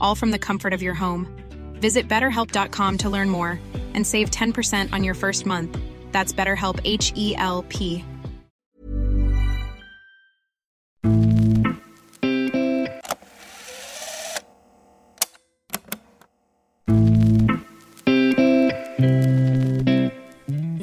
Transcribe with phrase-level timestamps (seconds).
[0.00, 1.26] all from the comfort of your home.
[1.80, 3.58] Visit betterhelp.com to learn more
[3.94, 5.78] and save 10% on your first month.
[6.12, 8.04] That's BetterHelp H E L P.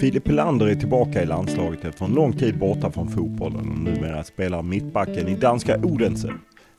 [0.05, 4.23] Filip Helander är tillbaka i landslaget efter en lång tid borta från fotbollen och numera
[4.23, 6.33] spelar mittbacken i danska Odense.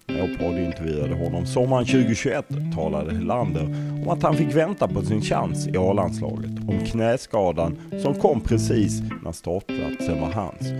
[0.08, 3.64] När jag poddintervjuade honom sommaren 2021 talade Helander
[4.02, 9.02] om att han fick vänta på sin chans i A-landslaget, om knäskadan som kom precis
[9.24, 10.70] när startplatsen var hans,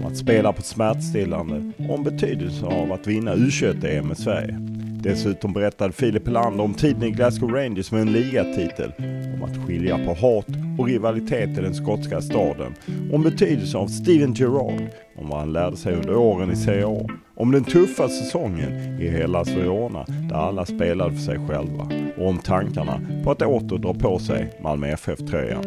[0.00, 4.58] om att spela på smärtstillande och om betydelsen av att vinna U21-EM med Sverige.
[5.02, 8.92] Dessutom berättade Filip Helander om tiden i Glasgow Rangers med en ligatitel,
[9.34, 10.46] om att skilja på hat
[10.78, 12.74] och rivalitet i den skotska staden,
[13.12, 17.06] om betydelsen av Steven Gerrard, om vad han lärde sig under åren i Serie A,
[17.36, 22.38] om den tuffa säsongen i hela Verona där alla spelade för sig själva och om
[22.38, 25.60] tankarna på att åter dra på sig Malmö FF-tröjan.
[25.60, 25.66] Och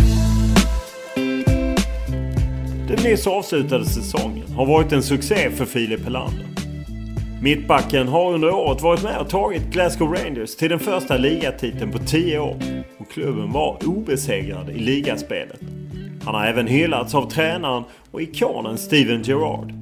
[2.91, 6.45] Den nyss avslutade säsongen har varit en succé för Filip Helander.
[7.41, 11.97] Mittbacken har under året varit med och tagit Glasgow Rangers till den första ligatiteln på
[11.97, 12.57] 10 år
[12.97, 15.59] och klubben var obesegrad i ligaspelet.
[16.23, 19.73] Han har även hyllats av tränaren och ikonen Steven Gerrard.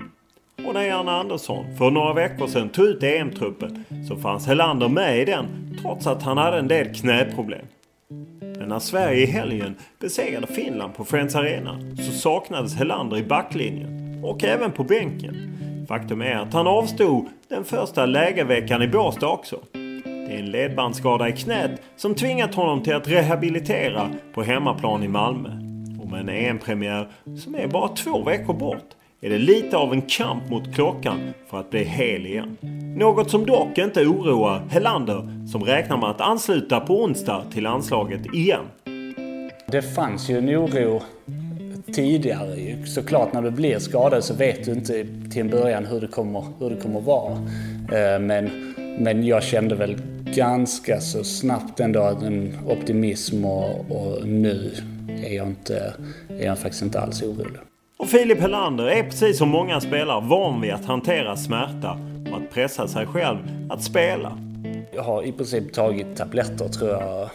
[0.68, 5.20] Och när Janne Andersson för några veckor sedan tog ut EM-truppen så fanns Helander med
[5.22, 5.46] i den
[5.82, 7.66] trots att han hade en del knäproblem.
[8.70, 14.44] När Sverige i helgen besegrade Finland på Friends Arena så saknades Helander i backlinjen och
[14.44, 15.36] även på bänken.
[15.88, 19.60] Faktum är att han avstod den första lägerveckan i Båstad också.
[19.72, 25.08] Det är en ledbandsskada i knät som tvingat honom till att rehabilitera på hemmaplan i
[25.08, 25.50] Malmö.
[26.02, 27.08] Och med en EM-premiär
[27.44, 28.90] som är bara två veckor bort
[29.22, 31.20] är det lite av en kamp mot klockan
[31.50, 32.58] för att bli hel igen.
[32.98, 38.34] Något som dock inte oroar Helander som räknar med att ansluta på onsdag till landslaget
[38.34, 38.66] igen.
[39.68, 41.02] Det fanns ju en oro
[41.94, 42.86] tidigare.
[42.86, 46.46] Såklart när du blir skadad så vet du inte till en början hur det kommer,
[46.60, 47.32] hur det kommer vara.
[47.92, 49.98] Eh, men, men jag kände väl
[50.36, 54.72] ganska så snabbt ändå en optimism och, och nu
[55.24, 55.94] är jag, inte,
[56.30, 57.60] är jag faktiskt inte alls orolig.
[58.00, 61.98] Och Filip Helander är precis som många spelare van vid att hantera smärta
[62.32, 63.38] och att pressa sig själv
[63.70, 64.38] att spela.
[64.94, 67.30] Jag har i princip tagit tabletter tror jag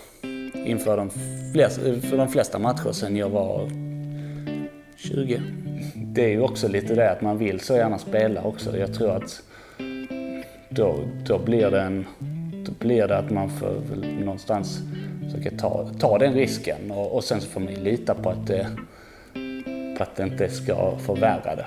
[0.66, 1.10] inför de
[1.52, 3.70] flesta, för de flesta matcher sedan jag var
[4.96, 5.42] 20.
[5.94, 8.78] Det är ju också lite det att man vill så gärna spela också.
[8.78, 9.42] Jag tror att
[10.68, 12.06] då, då blir det en...
[12.66, 14.80] Då blir det att man får väl någonstans
[15.24, 18.66] försöka ta, ta den risken och, och sen så får man lita på att, det,
[20.00, 21.66] att det inte ska förvärra det.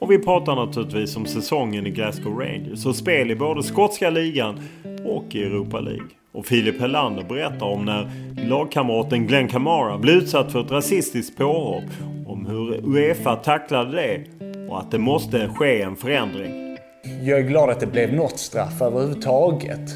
[0.00, 4.60] Och vi pratar naturligtvis om säsongen i Glasgow Rangers och spel i både skotska ligan
[5.04, 6.06] och i Europa League.
[6.32, 8.10] Och Filip Helander berättar om när
[8.48, 11.90] lagkamraten Glenn Kamara blev utsatt för ett rasistiskt påhopp.
[12.26, 14.24] Om hur Uefa tacklade det
[14.68, 16.76] och att det måste ske en förändring.
[17.22, 19.90] Jag är glad att det blev något straff överhuvudtaget.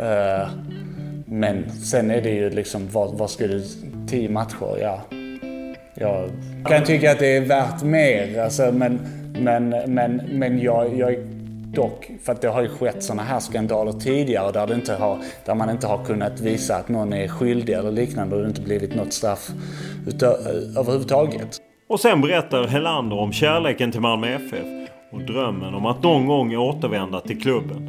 [0.00, 0.50] Uh,
[1.26, 3.64] men sen är det ju liksom, vad, vad ska du...
[4.08, 5.00] Tio matcher, ja.
[6.02, 6.30] Jag
[6.66, 9.00] kan tycka att det är värt mer, alltså, men,
[9.38, 11.16] men, men, men jag, jag
[11.74, 15.18] dock, för att det har ju skett sådana här skandaler tidigare där, det inte har,
[15.44, 18.60] där man inte har kunnat visa att någon är skyldig eller liknande och det inte
[18.60, 19.50] blivit något straff
[20.06, 21.58] utö- överhuvudtaget.
[21.88, 24.66] Och sen berättar Helander om kärleken till Malmö FF
[25.12, 27.88] och drömmen om att någon gång återvända till klubben.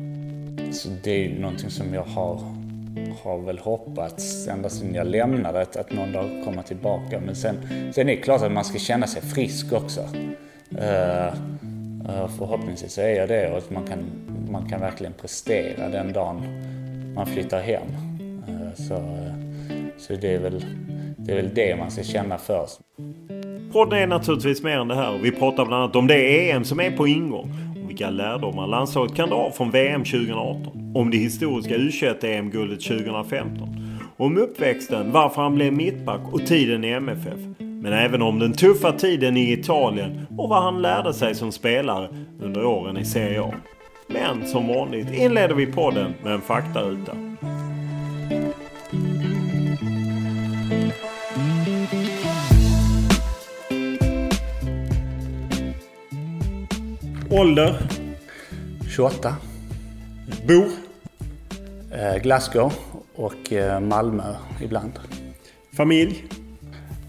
[0.73, 2.62] Så det är ju någonting som jag har,
[3.23, 7.21] har väl hoppats ända sedan jag lämnade att, att någon dag komma tillbaka.
[7.25, 7.55] Men sen,
[7.95, 10.01] sen är det klart att man ska känna sig frisk också.
[10.71, 11.33] Uh,
[12.37, 13.99] förhoppningsvis så är jag det och att man kan,
[14.51, 16.43] man kan verkligen prestera den dagen
[17.15, 17.87] man flyttar hem.
[18.49, 19.17] Uh, så,
[19.97, 20.65] så det, är väl,
[21.17, 22.79] det är väl det man ska känna först.
[23.73, 25.19] Podden är naturligtvis mer än det här.
[25.23, 29.29] Vi pratar bland annat om det EM som är på ingång vilka lärdomar landslaget kan
[29.29, 30.93] dra från VM 2018.
[30.95, 33.99] Om det historiska U21-EM-guldet 2015.
[34.17, 37.39] Om uppväxten, varför han blev mittback och tiden i MFF.
[37.59, 42.09] Men även om den tuffa tiden i Italien och vad han lärde sig som spelare
[42.41, 43.53] under åren i Serie A.
[44.07, 47.11] Men som vanligt inleder vi podden med en faktaruta.
[57.33, 57.79] Ålder?
[58.95, 59.35] 28.
[60.47, 60.69] Bor?
[61.91, 62.73] Eh, Glasgow
[63.15, 64.99] och eh, Malmö ibland.
[65.77, 66.25] Familj?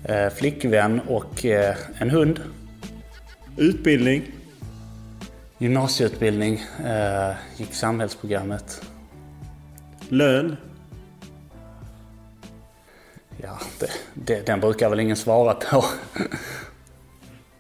[0.05, 1.45] Eh, flickvän och
[1.99, 2.41] en hund.
[3.57, 4.23] Utbildning?
[5.59, 6.63] Gymnasieutbildning.
[7.57, 8.83] Gick samhällsprogrammet.
[10.09, 10.57] Lön?
[13.43, 15.85] Ja, det, det, den brukar väl ingen svara på.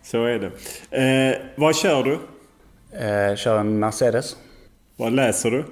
[0.02, 0.50] Så är det.
[0.90, 2.18] Eh, vad kör du?
[2.98, 4.36] Eh, kör en Mercedes.
[4.96, 5.64] Vad läser du?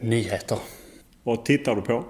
[0.00, 0.58] Nyheter.
[1.22, 2.04] Vad tittar du på?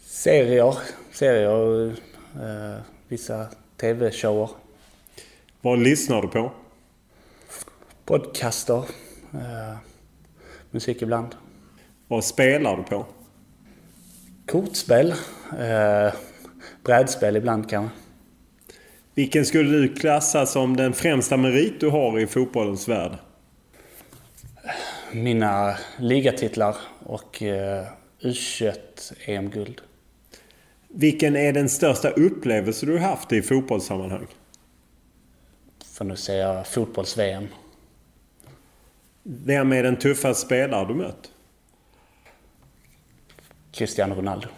[0.00, 0.76] Serier.
[1.12, 1.86] Serier.
[2.34, 4.50] Eh, vissa TV-shower.
[5.60, 6.52] Vad lyssnar du på?
[8.04, 8.84] Podcaster.
[9.34, 9.76] Eh,
[10.70, 11.34] musik ibland.
[12.08, 13.06] Vad spelar du på?
[14.46, 15.10] Kortspel.
[15.58, 16.14] Eh,
[16.84, 17.96] brädspel ibland kanske.
[19.14, 23.12] Vilken skulle du klassa som den främsta merit du har i fotbollens värld?
[25.12, 27.86] Mina ligatitlar och eh,
[28.20, 28.74] U21
[29.24, 29.80] EM-guld.
[30.88, 34.26] Vilken är den största upplevelse du haft i fotbollssammanhang?
[35.84, 37.48] Får nu säga fotbolls-VM.
[39.22, 41.32] Vem är den tuffaste spelare du mött?
[43.72, 44.48] Cristiano Ronaldo.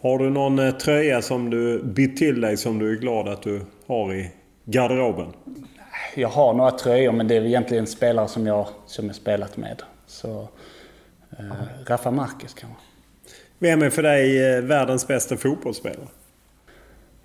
[0.00, 3.42] Har du någon eh, tröja som du bytt till dig som du är glad att
[3.42, 4.30] du har i
[4.64, 5.32] garderoben?
[6.14, 9.82] Jag har några tröjor men det är egentligen spelare som jag, som jag spelat med.
[10.06, 10.48] Så
[11.38, 11.44] eh,
[11.86, 12.82] Rafa Marquez kanske.
[13.58, 16.08] Vem är för dig eh, världens bästa fotbollsspelare?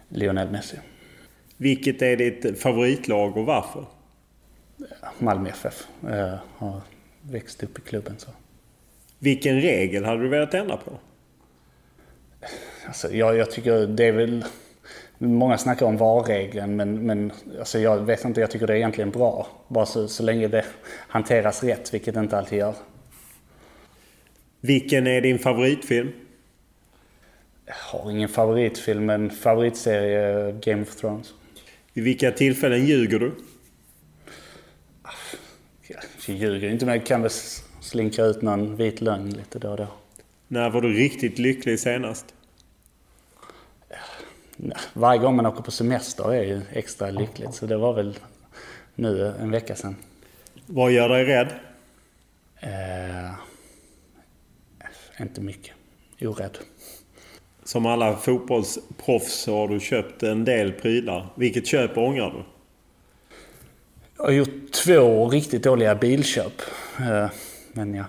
[0.09, 0.77] Lionel Messi.
[1.57, 3.85] Vilket är ditt favoritlag och varför?
[5.19, 5.87] Malmö FF.
[6.09, 6.81] Eh, har
[7.21, 8.29] växt upp i klubben så.
[9.19, 10.91] Vilken regel hade du velat ändra på?
[12.87, 14.45] Alltså, jag, jag tycker det är väl...
[15.17, 19.11] Många snackar om VAR-regeln men, men alltså, jag vet inte, jag tycker det är egentligen
[19.11, 19.47] bra.
[19.67, 20.65] Bara så, så länge det
[21.07, 22.75] hanteras rätt, vilket det inte alltid gör.
[24.61, 26.11] Vilken är din favoritfilm?
[27.65, 31.33] Jag har ingen favoritfilm, men favoritserie Game of Thrones.
[31.93, 33.31] I vilka tillfällen ljuger du?
[36.27, 37.31] Jag ljuger inte men jag kan väl
[37.81, 39.87] slinka ut någon vit lögn lite då och då.
[40.53, 42.33] När var du riktigt lycklig senast?
[44.93, 47.53] Varje gång man åker på semester är ju extra lyckligt.
[47.53, 48.19] Så det var väl
[48.95, 49.95] nu en vecka sedan.
[50.65, 51.47] Vad gör dig rädd?
[52.59, 53.31] Eh,
[55.21, 55.75] inte mycket.
[56.21, 56.57] Orädd.
[57.63, 61.33] Som alla fotbollsproffs så har du köpt en del prylar.
[61.35, 62.43] Vilket köp ångrar du?
[64.17, 66.61] Jag har gjort två riktigt dåliga bilköp.
[66.99, 67.29] Eh,
[67.73, 68.05] men ja.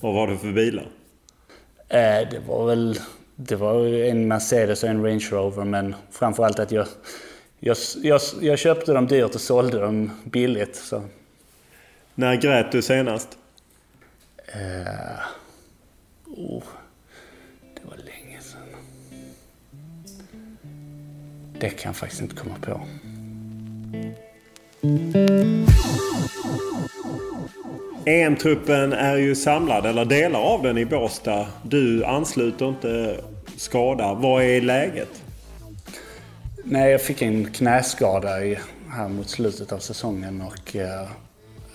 [0.00, 0.88] Vad var det för bilar?
[1.88, 3.00] Eh, det var väl
[3.40, 6.86] det var en Mercedes och en Range Rover, men framförallt att jag,
[7.58, 10.76] jag, jag, jag köpte dem dyrt och sålde dem billigt.
[10.76, 11.02] Så.
[12.14, 13.38] När grät du senast?
[14.56, 15.20] Uh,
[16.26, 16.62] oh,
[17.74, 18.62] det var länge sedan.
[21.60, 22.80] Det kan jag faktiskt inte komma på.
[28.04, 31.46] EM-truppen är ju samlad, eller delar av den i Båstad.
[31.62, 33.20] Du ansluter inte
[33.56, 34.14] skada.
[34.14, 35.22] Vad är läget?
[36.64, 38.58] Nej, jag fick en knäskada i,
[38.90, 41.00] här mot slutet av säsongen och eh,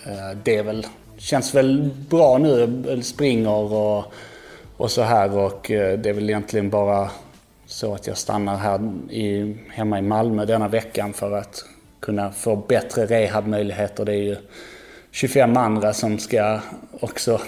[0.06, 2.82] eh, det är väl, känns väl bra nu.
[2.88, 4.04] Jag springer och,
[4.76, 7.10] och så här och eh, det är väl egentligen bara
[7.66, 11.64] så att jag stannar här i, hemma i Malmö denna veckan för att
[12.00, 14.04] kunna få bättre rehabmöjligheter.
[14.04, 14.36] Det är ju
[15.14, 16.60] 25 andra som ska
[17.00, 17.40] också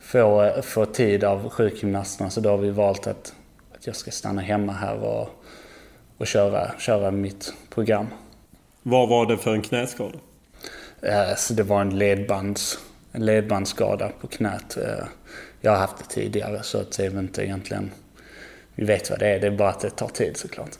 [0.00, 2.30] få, få tid av sjukgymnasterna.
[2.30, 3.34] Så då har vi valt att,
[3.74, 5.28] att jag ska stanna hemma här och,
[6.18, 8.06] och köra, köra mitt program.
[8.82, 10.18] Vad var det för en knäskada?
[11.02, 12.78] Eh, så det var en, ledbands,
[13.12, 14.76] en ledbandsskada på knät.
[14.76, 15.04] Eh,
[15.60, 17.90] jag har haft det tidigare så att det är inte egentligen...
[18.74, 20.78] Vi vet vad det är, det är bara att det tar tid såklart.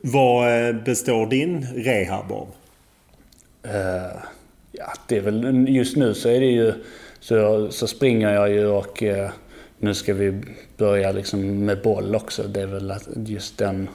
[0.00, 2.48] Vad eh, består din rehab av?
[3.66, 4.22] Uh,
[4.72, 6.72] ja, det är väl just nu så är det ju
[7.20, 9.28] så, så springer jag ju och uh,
[9.78, 10.42] nu ska vi
[10.76, 12.42] börja liksom med boll också.
[12.42, 13.88] Det är väl att just den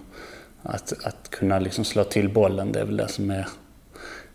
[0.61, 3.47] att, att kunna liksom slå till bollen, det är väl det som är,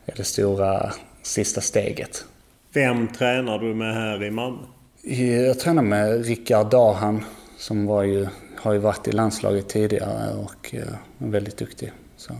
[0.06, 0.92] är det stora
[1.22, 2.24] sista steget.
[2.72, 4.62] Vem tränar du med här i Malmö?
[5.46, 7.24] Jag tränar med Rickard Dahan
[7.58, 11.92] som var ju, har ju varit i landslaget tidigare och är väldigt duktig.
[12.16, 12.34] Så.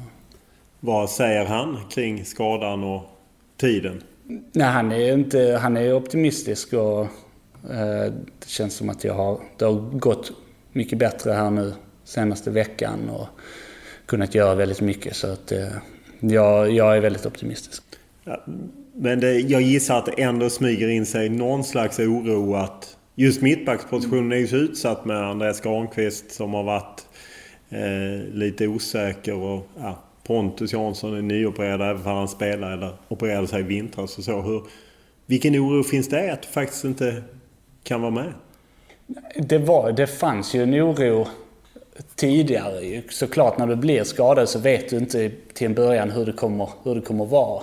[0.81, 3.03] Vad säger han kring skadan och
[3.61, 4.03] tiden?
[4.53, 7.01] Nej, han är, inte, han är optimistisk och
[7.71, 10.33] eh, det känns som att jag har, det har gått
[10.73, 11.73] mycket bättre här nu
[12.05, 13.27] senaste veckan och
[14.07, 15.17] kunnat göra väldigt mycket.
[15.17, 15.69] Så att eh,
[16.21, 17.83] jag, jag är väldigt optimistisk.
[18.25, 18.45] Ja,
[18.95, 23.43] men det, jag gissar att det ändå smyger in sig någon slags oro att just
[23.43, 27.07] mittbackspositionen är ju så utsatt med Andreas Granqvist som har varit
[27.69, 33.47] eh, lite osäker och ja, Pontus Jansson är nyopererad även för han spelar eller opererade
[33.47, 34.41] sig i vintras och så.
[34.41, 34.63] Hur,
[35.27, 37.23] vilken oro finns det att du faktiskt inte
[37.83, 38.33] kan vara med?
[39.37, 41.27] Det, var, det fanns ju en oro
[42.15, 43.03] tidigare.
[43.11, 46.69] Såklart när du blir skadad så vet du inte till en början hur det kommer,
[46.83, 47.63] hur det kommer vara.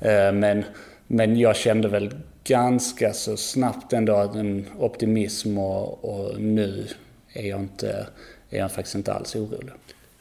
[0.00, 0.64] Eh, men,
[1.06, 6.86] men jag kände väl ganska så snabbt ändå en optimism och, och nu
[7.32, 8.06] är jag, inte,
[8.50, 9.72] är jag faktiskt inte alls orolig.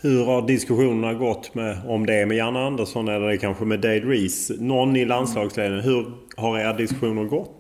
[0.02, 3.80] Hur har diskussionerna gått med, om det är med Janne Andersson eller det kanske med
[3.80, 4.52] Dale Reese?
[4.60, 5.84] Någon i landslagsledningen.
[5.84, 7.52] Hur har era diskussioner gått?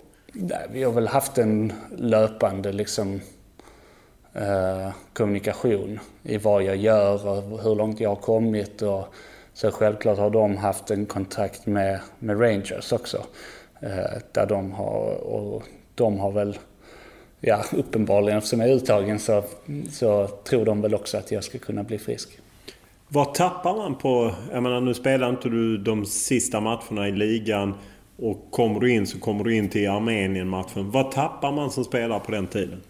[0.72, 3.22] Vi har väl haft en löpande liksom,
[4.34, 8.82] eh, kommunikation i vad jag gör och hur långt jag har kommit.
[8.82, 9.13] Och,
[9.53, 13.17] så självklart har de haft en kontakt med, med Rangers också.
[13.79, 15.63] Eh, där de har, och
[15.96, 16.58] de har väl,
[17.48, 19.44] ja uppenbarligen eftersom jag är uttagen så,
[19.92, 22.30] så tror de väl också att jag ska kunna bli frisk.
[23.08, 27.74] Vad tappar man på, jag menar nu spelar inte du de sista matcherna i ligan
[28.18, 30.92] och kommer du in så kommer du in till Armenien-matchen.
[30.92, 32.82] Vad tappar man som spelare på den tiden?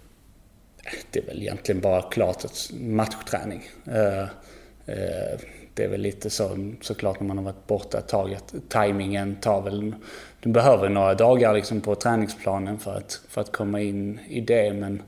[1.11, 2.45] Det är väl egentligen bara klart
[2.79, 3.61] matchträning.
[3.87, 5.39] Uh, uh,
[5.77, 9.35] det är väl lite så såklart när man har varit borta ett tag att tajmingen
[9.35, 9.95] tar väl...
[10.39, 14.73] Du behöver några dagar liksom på träningsplanen för att, för att komma in i det
[14.73, 15.01] men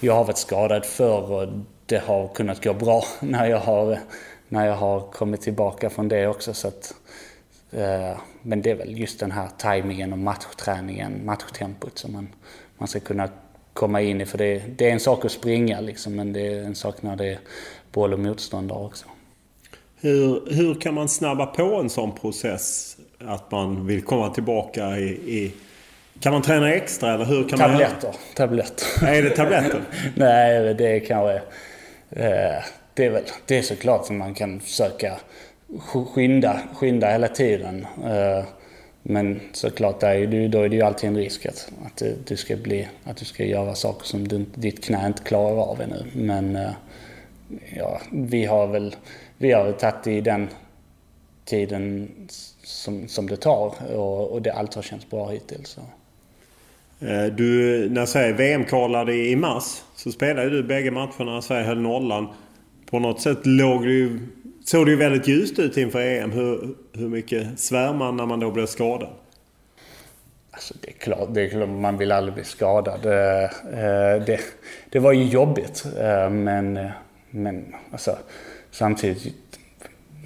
[0.00, 1.48] jag har varit skadad förr och
[1.86, 3.98] det har kunnat gå bra när jag har,
[4.48, 6.54] när jag har kommit tillbaka från det också.
[6.54, 6.94] Så att,
[7.72, 12.28] eh, men det är väl just den här tajmingen och matchträningen, matchtempot som man,
[12.78, 13.28] man ska kunna
[13.72, 14.26] komma in i.
[14.26, 17.16] För det, det är en sak att springa liksom, men det är en sak när
[17.16, 17.38] det är
[17.92, 19.06] boll och motståndare också.
[20.04, 22.96] Hur, hur kan man snabba på en sån process?
[23.18, 25.08] Att man vill komma tillbaka i...
[25.08, 25.52] i
[26.20, 28.08] kan man träna extra eller hur kan tabletter.
[28.08, 29.06] man Tabletter.
[29.06, 29.82] Är det tabletter?
[30.14, 31.34] Nej, det är kanske...
[32.10, 35.16] Eh, det är väl det är såklart som man kan försöka
[36.14, 37.86] skynda, skynda hela tiden.
[38.04, 38.44] Eh,
[39.02, 42.56] men såklart, är det, då är det ju alltid en risk att, att, du ska
[42.56, 46.04] bli, att du ska göra saker som du, ditt knä inte klarar av ännu.
[46.14, 46.70] Men eh,
[47.76, 48.96] ja, vi har väl
[49.44, 50.48] vi har tagit det i den
[51.44, 52.10] tiden
[52.62, 55.68] som, som det tar och, och det allt har känts bra hittills.
[55.68, 55.80] Så.
[57.06, 61.42] Eh, du, när Sverige VM-kvalade i mars så spelade du bägge matcherna.
[61.42, 62.28] Sverige höll nollan.
[62.90, 64.18] På något sätt låg det
[64.64, 66.32] såg det ju väldigt ljust ut inför EM.
[66.32, 69.10] Hur, hur mycket svär man när man då blir skadad?
[70.50, 73.06] Alltså det är klart, det är klart man vill aldrig bli skadad.
[73.06, 74.40] Eh, eh, det,
[74.90, 75.84] det var ju jobbigt
[76.30, 76.88] men,
[77.30, 78.16] men alltså,
[78.74, 79.34] samtidigt,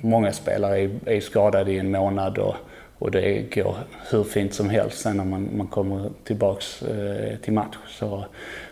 [0.02, 2.54] många spelare är, är skadade i en månad och,
[2.98, 3.76] och det går
[4.10, 7.76] hur fint som helst sen när man, man kommer tillbaks eh, till match.
[7.88, 8.24] Så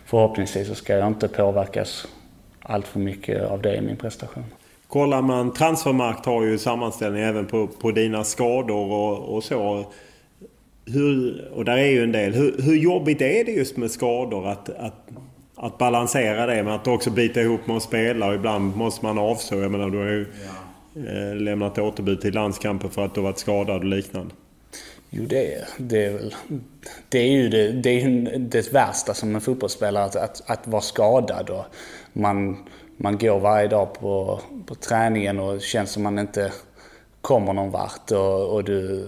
[0.05, 2.07] förhoppningsvis så ska jag inte påverkas
[2.61, 4.43] allt för mycket av det i min prestation.
[4.87, 9.85] Kollar man Transfermarkt har ju sammanställning även på, på dina skador och, och så.
[10.85, 12.33] Hur, och där är ju en del.
[12.33, 14.47] Hur, hur jobbigt är det just med skador?
[14.47, 15.09] Att, att,
[15.57, 19.17] att balansera det med att också bita ihop med att spela och ibland måste man
[19.17, 19.61] avstå.
[19.61, 20.27] Jag menar du har ju
[20.93, 21.11] ja.
[21.11, 24.33] eh, lämnat återbud till landskamper för att du varit skadad och liknande.
[25.09, 26.35] Jo, det är, det är väl...
[27.09, 30.81] Det är ju det, det, är det värsta som en fotbollsspelare, att, att, att vara
[30.81, 31.49] skadad.
[31.49, 31.65] Och
[32.13, 32.57] man,
[32.97, 36.51] man går varje dag på, på träningen och känns som man inte
[37.21, 38.11] kommer någon vart.
[38.11, 39.07] Och, och du,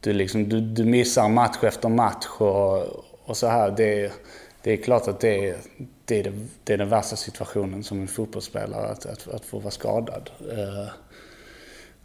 [0.00, 2.86] du, liksom, du, du missar match efter match och,
[3.24, 3.70] och så här.
[3.76, 4.12] Det,
[4.62, 5.56] det är klart att det är,
[6.04, 6.32] det, är det,
[6.64, 10.30] det är den värsta situationen som en fotbollsspelare, att, att, att få vara skadad.
[10.50, 10.88] Eh,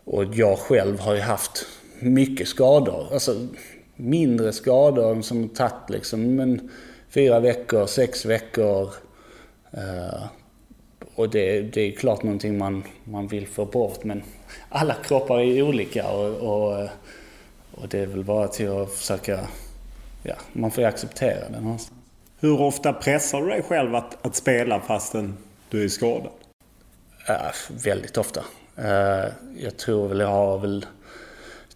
[0.03, 1.65] och jag själv har ju haft
[1.99, 3.07] mycket skador.
[3.13, 3.47] Alltså
[3.95, 6.71] mindre skador som tagit liksom men
[7.09, 8.93] fyra veckor, sex veckor.
[9.71, 10.23] Eh,
[11.15, 14.23] och det, det är klart någonting man, man vill få bort men
[14.69, 16.89] alla kroppar är olika och, och, eh,
[17.71, 19.39] och det är väl bara till att försöka,
[20.23, 22.02] ja, man får ju acceptera det någonstans.
[22.43, 25.37] Hur ofta pressar du dig själv att, att spela fastän
[25.69, 26.31] du är skadad?
[27.29, 28.39] Uh, väldigt ofta.
[28.79, 30.85] Uh, jag tror väl jag har väl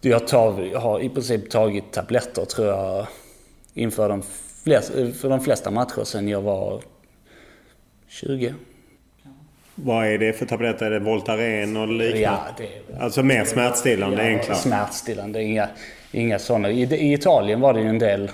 [0.00, 3.06] jag, tar, jag har i princip tagit tabletter tror jag
[3.74, 4.22] inför de
[4.64, 6.82] flesta, för de flesta matcher sen jag var
[8.08, 8.54] 20.
[9.74, 10.86] Vad är det för tabletter?
[10.86, 12.20] Är det Voltaren och liknande?
[12.20, 14.58] Ja, det är, Alltså mer smärtstillande, ja, enklare?
[14.58, 15.68] Smärtstillande, inga,
[16.12, 16.70] inga sådana.
[16.70, 18.30] I, I, Italien var det ju en del,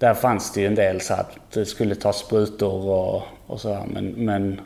[0.00, 3.74] där fanns det ju en del så att det skulle ta sprutor och, och så
[3.74, 4.60] här, men, men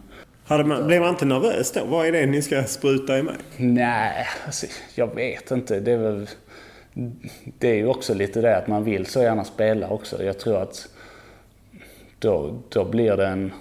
[0.48, 1.84] man, blev man inte nervös då?
[1.84, 3.34] Vad är det ni ska spruta i mig?
[3.56, 5.80] Nej, alltså, jag vet inte.
[5.80, 6.28] Det är väl...
[7.58, 10.24] Det är ju också lite det att man vill så gärna spela också.
[10.24, 10.88] Jag tror att
[12.18, 13.52] då, då blir det en...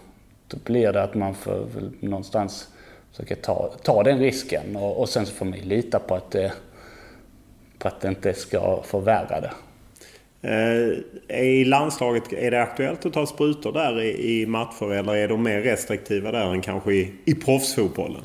[0.47, 1.67] Då blir det att man får
[1.99, 2.67] någonstans
[3.11, 6.53] försöka ta, ta den risken och, och sen så får man lita på att det,
[7.77, 9.51] på att det inte ska förvärra det.
[10.43, 15.43] Eh, I landslaget, är det aktuellt att ta sprutor där i, matcher eller är de
[15.43, 18.21] mer restriktiva där än kanske i, i proffsfotbollen?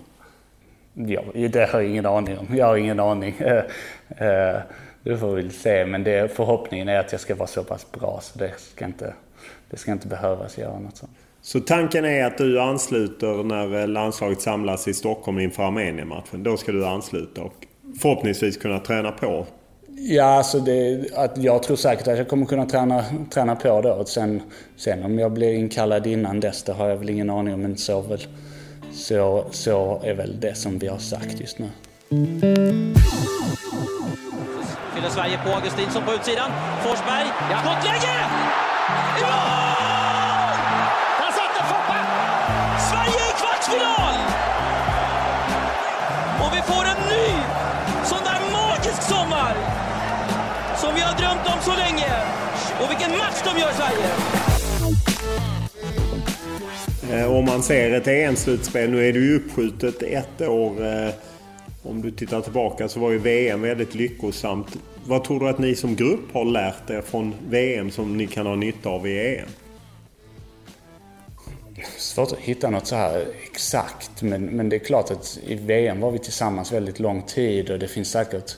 [0.94, 2.46] Ja, det har jag ingen aning om.
[2.57, 3.35] Jag har ingen aning.
[4.18, 4.61] Eh,
[5.02, 5.87] det får vi väl se.
[5.87, 9.14] Men det, förhoppningen är att jag ska vara så pass bra så det ska inte,
[9.70, 11.12] det ska inte behövas göra något sånt.
[11.40, 16.42] Så tanken är att du ansluter när landslaget samlas i Stockholm inför Armenien-matchen.
[16.42, 17.66] Då ska du ansluta och
[18.00, 19.46] förhoppningsvis kunna träna på
[20.00, 24.04] Ja, alltså det, att jag tror säkert att jag kommer kunna träna, träna på då.
[24.04, 24.42] Sen,
[24.76, 27.62] sen om jag blir inkallad innan dess, det har jag väl ingen aning om.
[27.62, 28.26] Men så, väl,
[28.92, 31.68] så, så är väl det som vi har sagt just nu.
[34.94, 36.50] Fyller Sverige på Augustinsson på utsidan.
[36.82, 37.58] Forsberg, ja.
[37.58, 38.16] skottläge!
[39.20, 39.34] Ja!
[41.18, 41.98] Där satt den Foppa!
[42.90, 44.14] Sverige i kvartsfinal!
[46.42, 47.28] Och vi får en ny
[48.04, 48.47] sån där
[48.88, 49.55] magisk sommar!
[50.77, 52.07] som vi har drömt om så länge.
[52.83, 54.11] Och vilken match de gör, Sverige!
[57.12, 60.87] Eh, om man ser ett EM-slutspel, nu är det ju uppskjutet ett år.
[60.87, 61.11] Eh,
[61.83, 64.77] om du tittar tillbaka så var ju VM väldigt lyckosamt.
[65.05, 68.46] Vad tror du att ni som grupp har lärt er från VM som ni kan
[68.46, 69.48] ha nytta av i EM?
[71.98, 76.01] Svårt att hitta något så här exakt men, men det är klart att i VM
[76.01, 78.57] var vi tillsammans väldigt lång tid och det finns säkert,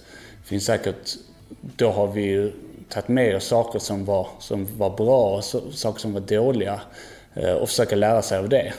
[0.51, 1.17] finns säkert
[1.61, 2.53] då har vi ju
[2.89, 6.81] tagit med oss saker som var, som var bra och saker som var dåliga
[7.35, 8.73] eh, och försöka lära sig av det.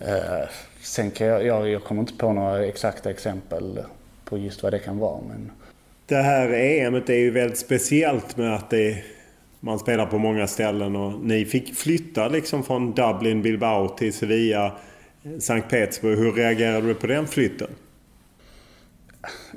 [0.00, 0.48] Eh,
[0.82, 3.80] sen kan jag, jag, jag kommer inte på några exakta exempel
[4.24, 5.20] på just vad det kan vara.
[5.28, 5.52] Men...
[6.06, 9.04] Det här EMet är ju väldigt speciellt med att det,
[9.60, 14.72] man spelar på många ställen och ni fick flytta liksom från Dublin, Bilbao till Sevilla,
[15.40, 16.18] Sankt Petersburg.
[16.18, 17.68] Hur reagerade du på den flytten?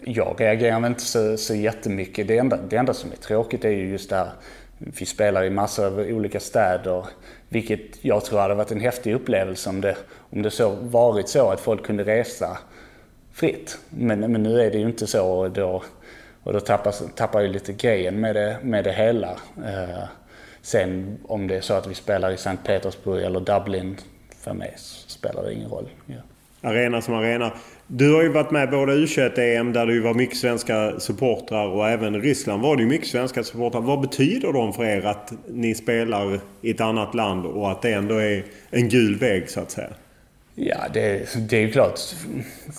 [0.03, 2.27] Jag reagerar väl inte så, så jättemycket.
[2.27, 4.31] Det enda, det enda som är tråkigt är ju just det här.
[4.77, 7.05] Vi spelar i massor av olika städer.
[7.49, 9.95] Vilket jag tror hade varit en häftig upplevelse om det,
[10.29, 12.57] om det så varit så att folk kunde resa
[13.33, 13.77] fritt.
[13.89, 15.83] Men, men nu är det ju inte så och då,
[16.43, 19.31] och då tappar, tappar ju lite grejen med det, med det hela.
[19.65, 20.03] Eh,
[20.61, 23.97] sen om det är så att vi spelar i Sankt Petersburg eller Dublin,
[24.39, 24.73] för mig
[25.07, 25.89] spelar det ingen roll.
[26.05, 26.15] Ja.
[26.69, 27.53] Arena som arena.
[27.87, 31.89] Du har ju varit med både U21-EM där det ju var mycket svenska supportrar och
[31.89, 33.81] även i Ryssland var det ju mycket svenska supportrar.
[33.81, 37.93] Vad betyder de för er att ni spelar i ett annat land och att det
[37.93, 39.89] ändå är en gul väg så att säga?
[40.55, 41.99] Ja, det, det är ju klart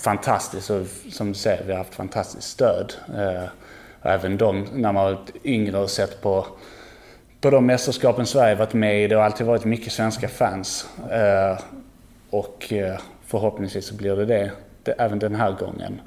[0.03, 2.95] fantastiskt och som du säger, vi har haft fantastiskt stöd.
[3.09, 3.49] Eh,
[4.03, 6.47] även de, när man varit yngre och sett på,
[7.41, 10.89] på de mästerskapen Sverige varit med i, det har alltid varit mycket svenska fans.
[11.11, 11.59] Eh,
[12.31, 14.51] och eh, förhoppningsvis så blir det det
[14.87, 16.01] det, även den här gången.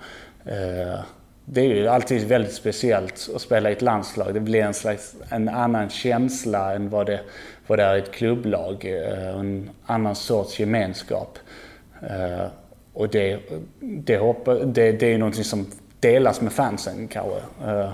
[0.45, 0.99] Eh,
[1.45, 4.33] det är ju alltid väldigt speciellt att spela i ett landslag.
[4.33, 7.19] Det blir en slags en annan känsla än vad det,
[7.67, 8.85] vad det är i ett klubblag.
[8.85, 11.37] Eh, en annan sorts gemenskap.
[12.01, 12.47] Eh,
[12.93, 13.39] och det,
[13.79, 15.65] det, hoppa, det, det är någonting som
[15.99, 17.39] delas med fansen kanske.
[17.65, 17.91] Eh,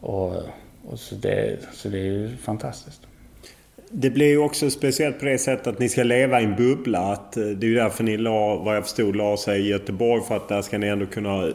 [0.00, 0.34] och,
[0.88, 3.00] och så, det, så det är ju fantastiskt.
[3.96, 6.98] Det blir ju också speciellt på det sättet att ni ska leva i en bubbla.
[6.98, 10.22] Att eh, det är ju därför ni la, vad jag förstod, la sig i Göteborg.
[10.28, 11.50] För att där ska ni ändå kunna ha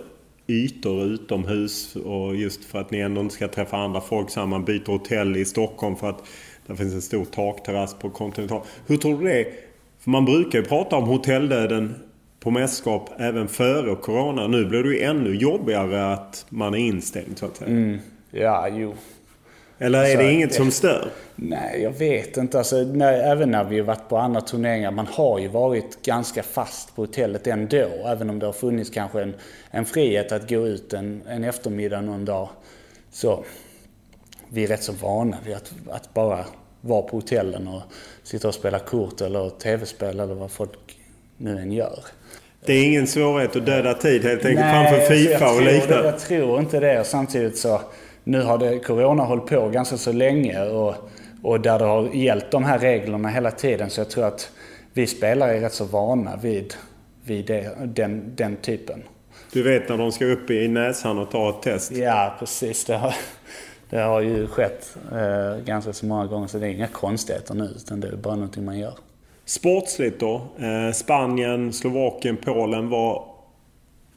[0.47, 1.95] ytor utomhus.
[1.95, 4.29] Och just för att ni ändå inte ska träffa andra folk.
[4.29, 6.23] Så man byter hotell i Stockholm för att
[6.67, 8.61] där finns en stor takterrass på Continental.
[8.87, 9.47] Hur tror du det
[9.99, 11.95] För man brukar ju prata om hotelldöden
[12.39, 14.47] på mästerskap även före Corona.
[14.47, 17.69] Nu blir det ju ännu jobbigare att man är instängd så att säga.
[17.69, 17.99] Mm.
[18.31, 18.95] Ja, jo.
[19.79, 21.11] Eller är så, det inget som stör?
[21.35, 22.57] Nej, jag vet inte.
[22.57, 24.91] Alltså, när, även när vi varit på andra turneringar.
[24.91, 27.87] Man har ju varit ganska fast på hotellet ändå.
[28.05, 29.35] Även om det har funnits kanske en,
[29.71, 32.49] en frihet att gå ut en, en eftermiddag någon dag.
[33.11, 33.43] Så
[34.49, 36.45] vi är rätt så vana vid att, att bara
[36.81, 37.81] vara på hotellen och
[38.23, 40.99] sitta och spela kort eller tv-spel eller vad folk
[41.37, 41.99] nu än gör.
[42.65, 46.09] Det är ingen svårighet att döda tid helt enkelt Nej, framför Fifa och liknande?
[46.09, 47.03] Jag tror inte det.
[47.03, 47.81] Samtidigt så
[48.29, 50.95] nu har det, Corona hållit på ganska så länge och,
[51.41, 53.89] och där det har gällt de här reglerna hela tiden.
[53.89, 54.51] Så jag tror att
[54.93, 56.73] vi spelare är rätt så vana vid,
[57.23, 59.03] vid det, den, den typen.
[59.53, 61.91] Du vet när de ska upp i näsan och ta ett test?
[61.91, 62.85] Ja, precis.
[62.85, 63.15] Det har,
[63.89, 67.73] det har ju skett eh, ganska så många gånger så det är inga konstigheter nu
[67.75, 68.93] utan det är bara någonting man gör.
[69.45, 70.41] Sportsligt då?
[70.59, 73.28] Eh, Spanien, Slovakien, Polen var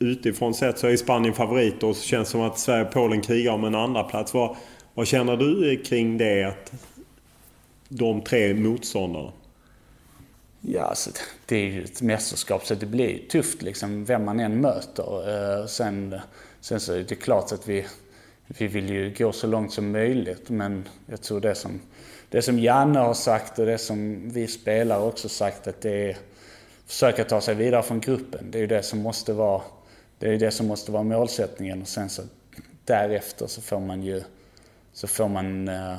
[0.03, 3.21] utifrån sett så är Spanien favorit och så känns det som att Sverige och Polen
[3.21, 4.35] krigar om en andra plats.
[4.35, 4.57] Vad,
[4.95, 6.45] vad känner du kring det?
[6.45, 6.73] Att
[7.89, 9.33] de tre motståndarna?
[10.61, 11.11] Ja, alltså,
[11.47, 15.29] det är ju ett mästerskap så det blir tufft liksom vem man än möter.
[15.61, 16.21] Eh, sen,
[16.61, 17.87] sen så är det klart att vi,
[18.47, 21.81] vi vill ju gå så långt som möjligt men jag tror det som,
[22.29, 26.17] det som Janne har sagt och det som vi spelare också sagt att det är
[26.87, 28.51] försöka ta sig vidare från gruppen.
[28.51, 29.63] Det är ju det som måste vara
[30.23, 32.23] det är det som måste vara målsättningen och sen så
[32.85, 34.23] därefter så får man ju
[34.93, 35.97] så får man eh,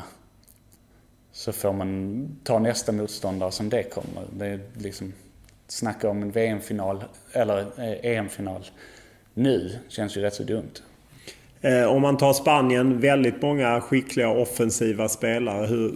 [1.31, 4.23] så får man ta nästa motståndare som det kommer.
[4.38, 5.13] Det är liksom
[5.67, 8.65] snacka om en VM-final eller eh, e EM-final
[9.33, 10.73] nu känns ju rätt så dumt.
[11.62, 15.65] Eh, om man tar Spanien, väldigt många skickliga offensiva spelare.
[15.65, 15.93] Hur,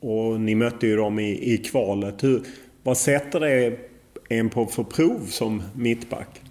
[0.00, 2.24] och ni mötte ju dem i, i kvalet.
[2.24, 2.42] Hur,
[2.82, 3.78] vad sätter det
[4.28, 6.43] en på för prov som mittback?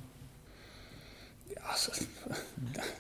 [1.74, 1.92] Alltså,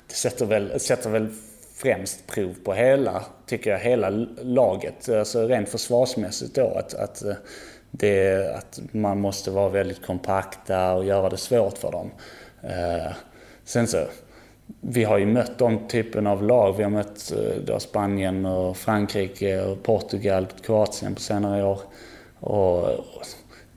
[0.07, 1.29] det sätter väl, sätter väl
[1.75, 4.09] främst prov på hela, tycker jag, hela
[4.41, 5.09] laget.
[5.09, 6.67] Alltså rent försvarsmässigt då.
[6.67, 7.35] Att, att, eh,
[7.91, 12.11] det, att man måste vara väldigt kompakta och göra det svårt för dem.
[12.61, 13.11] Eh,
[13.63, 14.05] sen så,
[14.81, 16.77] vi har ju mött de typen av lag.
[16.77, 21.79] Vi har mött eh, då Spanien och Frankrike och Portugal, Kroatien på senare år.
[22.39, 23.25] Och, och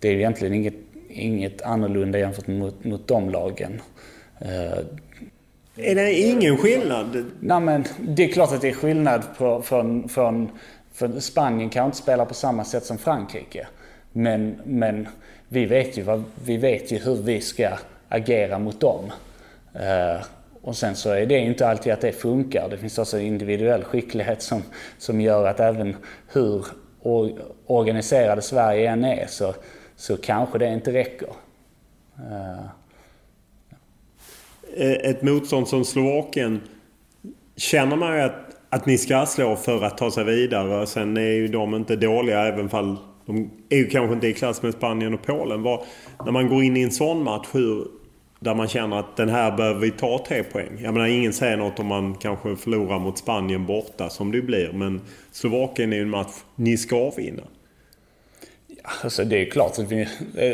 [0.01, 0.75] det är ju egentligen inget,
[1.09, 3.81] inget annorlunda jämfört mot, mot de lagen.
[4.39, 4.79] Eh,
[5.77, 7.25] är det ingen skillnad?
[7.41, 10.51] Nej, men det är klart att det är skillnad på, från, från,
[10.93, 13.67] för Spanien kan inte spela på samma sätt som Frankrike.
[14.13, 15.09] Men, men
[15.49, 17.69] vi, vet ju vad, vi vet ju hur vi ska
[18.09, 19.13] agera mot dem.
[19.75, 20.25] Uh,
[20.63, 22.69] och sen så är det inte alltid att det funkar.
[22.69, 24.63] Det finns också individuell skicklighet som,
[24.99, 25.97] som gör att även
[26.33, 26.67] hur
[27.67, 29.55] organiserade Sverige än är så,
[29.97, 31.29] så kanske det inte räcker.
[32.19, 32.67] Uh,
[34.77, 36.61] Eh, ett motstånd som Slovakien
[37.57, 40.87] känner man ju att, att ni ska slå för att ta sig vidare.
[40.87, 44.63] Sen är ju de inte dåliga även fall de är ju kanske inte i klass
[44.63, 45.63] med Spanien och Polen.
[45.63, 45.85] Var,
[46.25, 47.87] när man går in i en sån match hur,
[48.41, 50.81] där man känner att den här behöver vi ta tre poäng.
[50.83, 54.73] Jag menar ingen säger något om man kanske förlorar mot Spanien borta som det blir.
[54.73, 55.01] Men
[55.33, 57.43] Slovakien är ju en match ni ska vinna.
[59.03, 60.07] Alltså det är klart att vi,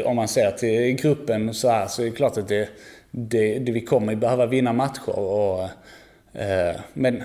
[0.04, 2.68] om man ser till gruppen så här så är det klart att det
[3.12, 5.18] det, det, vi kommer behöva vinna matcher.
[5.18, 5.62] Och,
[6.32, 7.22] eh, men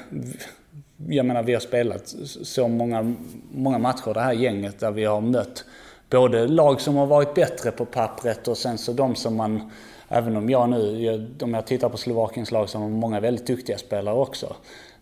[1.07, 2.07] jag menar, vi har spelat
[2.43, 3.15] så många,
[3.51, 5.65] många matcher det här gänget där vi har mött
[6.09, 9.71] både lag som har varit bättre på pappret och sen så de som man,
[10.09, 13.77] även om jag nu, om jag tittar på Slovakiens lag så har många väldigt duktiga
[13.77, 14.55] spelare också.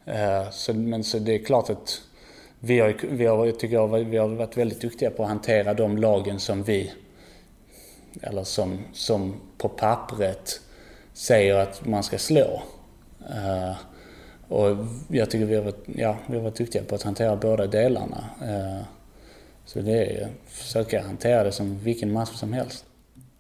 [0.06, 2.02] Eh, så, men så det är klart att
[2.60, 5.98] vi har, vi har, tycker jag, vi har varit väldigt duktiga på att hantera de
[5.98, 6.91] lagen som vi,
[8.21, 10.62] eller som, som på pappret
[11.15, 12.63] säger att man ska slå.
[13.19, 13.75] Uh,
[14.47, 17.67] och jag tycker vi har, varit, ja, vi har varit duktiga på att hantera båda
[17.67, 18.23] delarna.
[18.41, 18.84] Uh,
[19.65, 22.86] så det är att försöka hantera det som vilken match som helst.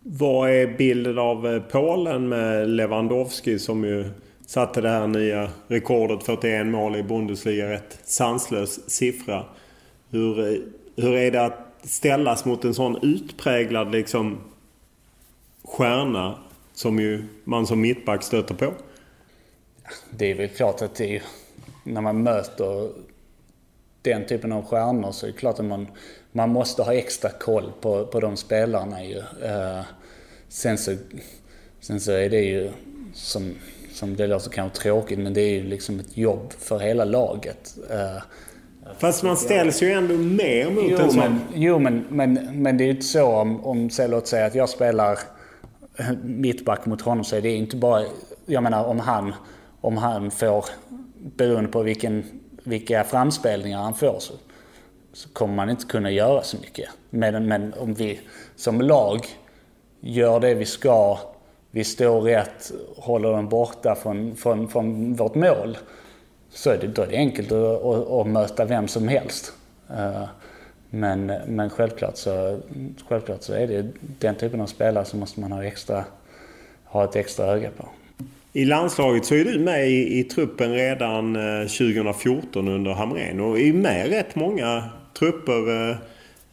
[0.03, 4.09] Vad är bilden av eh, Polen med Lewandowski som ju
[4.45, 7.69] satte det här nya rekordet 41 mål i Bundesliga.
[7.69, 9.45] Rätt sanslös siffra.
[10.09, 10.61] Hur,
[10.95, 14.37] hur är det att ställas mot en sån utpräglad liksom
[15.63, 16.37] stjärna
[16.75, 18.73] som ju man som mittback stöter på?
[20.09, 21.23] Det är väl klart att det är,
[21.83, 22.89] när man möter
[24.01, 25.87] den typen av stjärnor så är det klart att man,
[26.31, 29.17] man måste ha extra koll på, på de spelarna ju.
[29.17, 29.81] Uh,
[30.49, 30.95] sen, så,
[31.79, 32.71] sen så är det ju
[33.13, 33.53] som,
[33.93, 37.77] som det låter kanske tråkigt men det är ju liksom ett jobb för hela laget.
[37.91, 38.23] Uh,
[38.97, 41.19] Fast man ställs ju ändå mer mot jo, en sån.
[41.19, 44.45] Men, jo, men, men, men det är ju inte så om, om så låt säga
[44.45, 45.19] att jag spelar
[46.23, 48.03] mittback mot honom så är det inte bara,
[48.45, 49.33] jag menar om han,
[49.81, 50.65] om han får,
[51.17, 54.33] beroende på vilken, vilka framspelningar han får så,
[55.13, 56.89] så kommer man inte kunna göra så mycket.
[57.09, 58.19] Men, men om vi
[58.55, 59.25] som lag
[59.99, 61.19] gör det vi ska,
[61.71, 65.77] vi står rätt, håller den borta från, från, från vårt mål
[66.49, 69.53] så är det, då är det enkelt att, att, att möta vem som helst.
[69.89, 70.23] Uh,
[70.95, 72.59] men, men självklart, så,
[73.07, 73.87] självklart så är det
[74.19, 76.05] den typen av spelare som måste man ha, extra,
[76.83, 77.89] ha ett extra öga på.
[78.53, 83.59] I landslaget så är du med i, i truppen redan eh, 2014 under Hamrén och
[83.59, 84.83] är med rätt många
[85.19, 85.69] trupper.
[85.69, 85.97] Eh,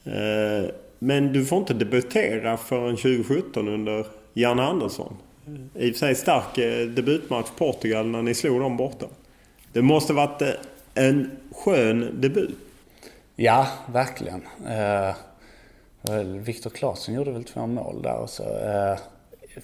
[0.05, 0.65] eh
[0.99, 5.17] men du får inte debutera förrän 2017 under Janne Andersson.
[5.75, 9.07] I och för sig stark eh, debutmatch Portugal när ni slog dem borta.
[9.73, 10.43] Det måste varit
[10.95, 12.59] en skön debut.
[13.37, 14.47] Ja, verkligen.
[14.69, 15.15] Eh,
[16.25, 18.17] Viktor Claesson gjorde väl två mål där.
[18.17, 18.99] Och så, eh,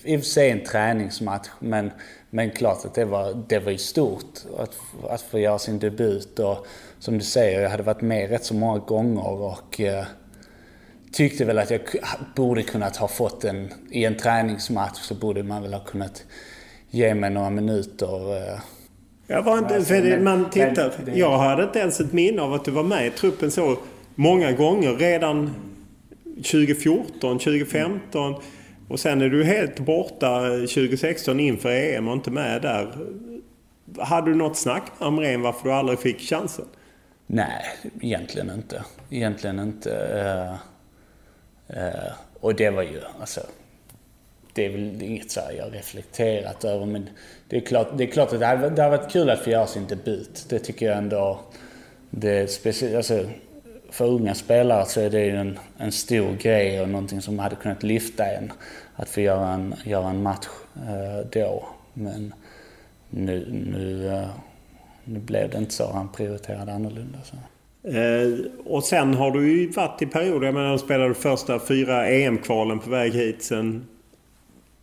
[0.04, 1.90] I och för sig en träningsmatch, men,
[2.30, 4.76] men klart att det var, det var ju stort att,
[5.10, 6.38] att få göra sin debut.
[6.38, 6.66] Och
[6.98, 10.04] som du säger, jag hade varit med rätt så många gånger och eh,
[11.12, 11.80] tyckte väl att jag
[12.36, 13.72] borde kunnat ha fått en...
[13.90, 16.24] I en träningsmatch så borde man väl ha kunnat
[16.90, 18.36] ge mig några minuter.
[18.36, 18.60] Eh,
[19.30, 19.76] jag var inte...
[19.76, 20.92] Alltså, för man tittar...
[21.14, 23.76] Jag hade inte ens ett minne av att du var med i truppen så
[24.14, 24.96] många gånger.
[24.96, 25.54] Redan
[26.24, 28.34] 2014, 2015.
[28.88, 32.92] Och sen är du helt borta 2016 inför EM och inte med där.
[33.98, 36.64] Hade du något snack med Amrén varför du aldrig fick chansen?
[37.26, 37.64] Nej,
[38.00, 38.84] egentligen inte.
[39.10, 39.90] Egentligen inte.
[39.90, 43.40] Uh, uh, och det var ju, alltså
[44.52, 46.86] det är väl inget så jag reflekterat över.
[46.86, 47.08] Men
[47.48, 49.50] det är klart, det är klart att det hade det hade varit kul att få
[49.50, 50.46] göra sin debut.
[50.48, 51.40] Det tycker jag ändå.
[52.10, 53.24] Det speci- alltså,
[53.90, 57.56] för unga spelare så är det ju en, en stor grej och någonting som hade
[57.56, 58.52] kunnat lyfta en.
[58.96, 61.64] Att få göra en, göra en match eh, då.
[61.94, 62.34] Men
[63.10, 64.28] nu, nu, eh,
[65.04, 65.92] nu blev det inte så.
[65.92, 67.18] Han prioriterade annorlunda.
[67.24, 67.36] Så.
[67.88, 70.46] Eh, och sen har du ju varit i perioder.
[70.46, 73.42] Jag menar, du spelade första fyra EM-kvalen på väg hit.
[73.42, 73.86] Sen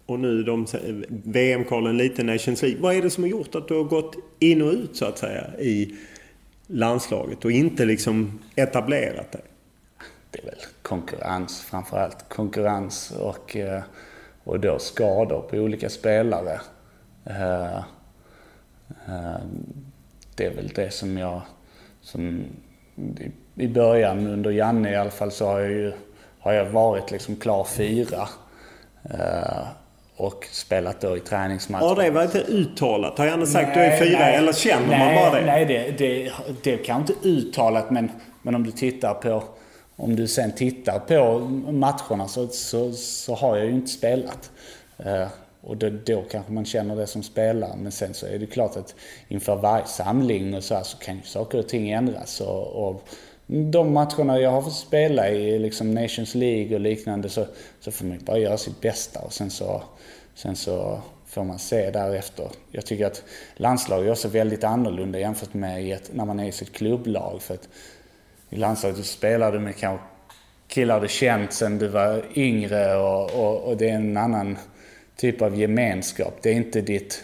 [0.05, 0.67] och nu de
[1.07, 2.81] VM-kvalen lite Nations League.
[2.81, 5.17] Vad är det som har gjort att du har gått in och ut så att
[5.17, 5.95] säga i
[6.67, 9.41] landslaget och inte liksom etablerat dig?
[10.31, 12.29] Det är väl konkurrens framförallt.
[12.29, 13.81] Konkurrens och, eh,
[14.43, 16.59] och då skador på olika spelare.
[17.25, 17.77] Eh,
[19.07, 19.41] eh,
[20.35, 21.41] det är väl det som jag...
[22.01, 22.43] Som
[23.55, 25.93] I början, under Janne i alla fall, så har jag ju
[26.39, 28.27] har jag varit liksom klar fyra
[30.17, 31.85] och spelat då i träningsmatcher.
[31.85, 33.17] Har det varit uttalat?
[33.17, 35.45] Har Janne sagt nej, du är fyra nej, eller känner nej, man bara det?
[35.45, 36.31] Nej, det, det,
[36.63, 39.43] det är kanske inte uttalat men, men om du tittar på
[39.95, 41.39] om du sen tittar på
[41.71, 44.51] matcherna så, så, så har jag ju inte spelat.
[45.05, 45.27] Uh,
[45.61, 47.75] och då, då kanske man känner det som spelare.
[47.77, 48.95] Men sen så är det klart att
[49.27, 52.41] inför varje samling och så, här, så kan ju saker och ting ändras.
[52.41, 53.09] Och, och
[53.47, 57.45] de matcherna jag har fått spela i liksom Nations League och liknande så,
[57.79, 59.83] så får man bara göra sitt bästa och sen så,
[60.35, 62.47] sen så får man se därefter.
[62.71, 63.23] Jag tycker att
[63.55, 67.41] landslaget är också väldigt annorlunda jämfört med ett, när man är i sitt klubblag.
[67.41, 67.69] För att
[68.49, 70.05] I landslaget spelar du med kanske
[70.67, 74.57] killar du känt sen du var yngre och, och, och, det är en annan
[75.15, 76.33] typ av gemenskap.
[76.41, 77.23] Det är inte ditt...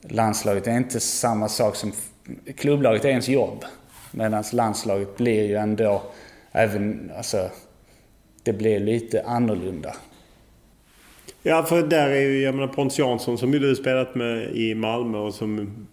[0.00, 1.92] Landslaget är inte samma sak som...
[2.56, 3.64] Klubblaget är ens jobb.
[4.10, 6.02] Medan landslaget blir ju ändå,
[6.52, 7.50] även, alltså,
[8.42, 9.96] det blir lite annorlunda.
[11.42, 14.74] Ja, för där är ju, jag menar Pontus Jansson som ju du spelat med i
[14.74, 15.86] Malmö och som...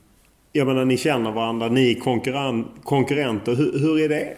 [0.52, 3.56] Jag menar ni känner varandra, ni är konkurren, konkurrenter.
[3.56, 4.34] Hur, hur är det?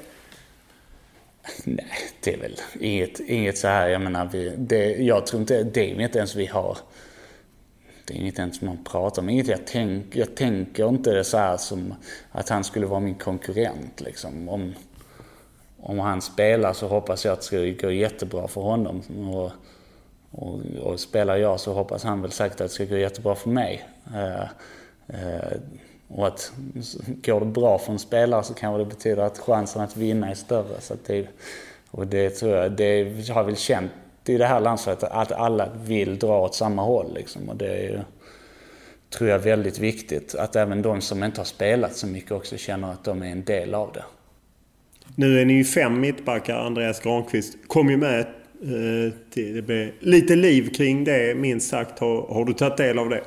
[1.64, 1.86] Nej,
[2.24, 5.92] det är väl inget, inget så här, jag menar vi, det, jag tror inte, det
[5.92, 6.78] är inte ens vi har
[8.06, 9.30] det är inget ens man pratar om.
[9.30, 11.94] Inget jag, tänk, jag tänker inte det så här som
[12.32, 14.02] att han skulle vara min konkurrent.
[14.02, 14.50] Liksom.
[14.50, 14.74] Om,
[15.80, 19.02] om han spelar så hoppas jag att det ska gå jättebra för honom.
[19.34, 19.52] Och,
[20.32, 23.50] och, och spelar jag så hoppas han väl säkert att det ska gå jättebra för
[23.50, 23.90] mig.
[24.14, 24.44] Uh,
[25.14, 25.58] uh,
[26.08, 26.52] och att
[27.06, 30.36] går det bra för en spelare så kanske det betyder att chansen att vinna är
[30.36, 30.82] större.
[30.82, 31.28] Så det,
[31.92, 33.92] och det tror jag, det har jag väl känt
[34.30, 37.14] i det här landslaget, att alla vill dra åt samma håll.
[37.14, 37.50] Liksom.
[37.50, 38.00] Och det är ju,
[39.10, 40.36] tror jag, väldigt viktigt.
[40.36, 43.44] Att även de som inte har spelat så mycket också känner att de är en
[43.44, 44.04] del av det.
[45.16, 46.58] Nu är ni ju fem mittbackar.
[46.58, 48.20] Andreas Granqvist kom ju med.
[48.20, 52.00] Eh, det blev lite liv kring det, minst sagt.
[52.00, 53.24] Har, har du tagit del av det?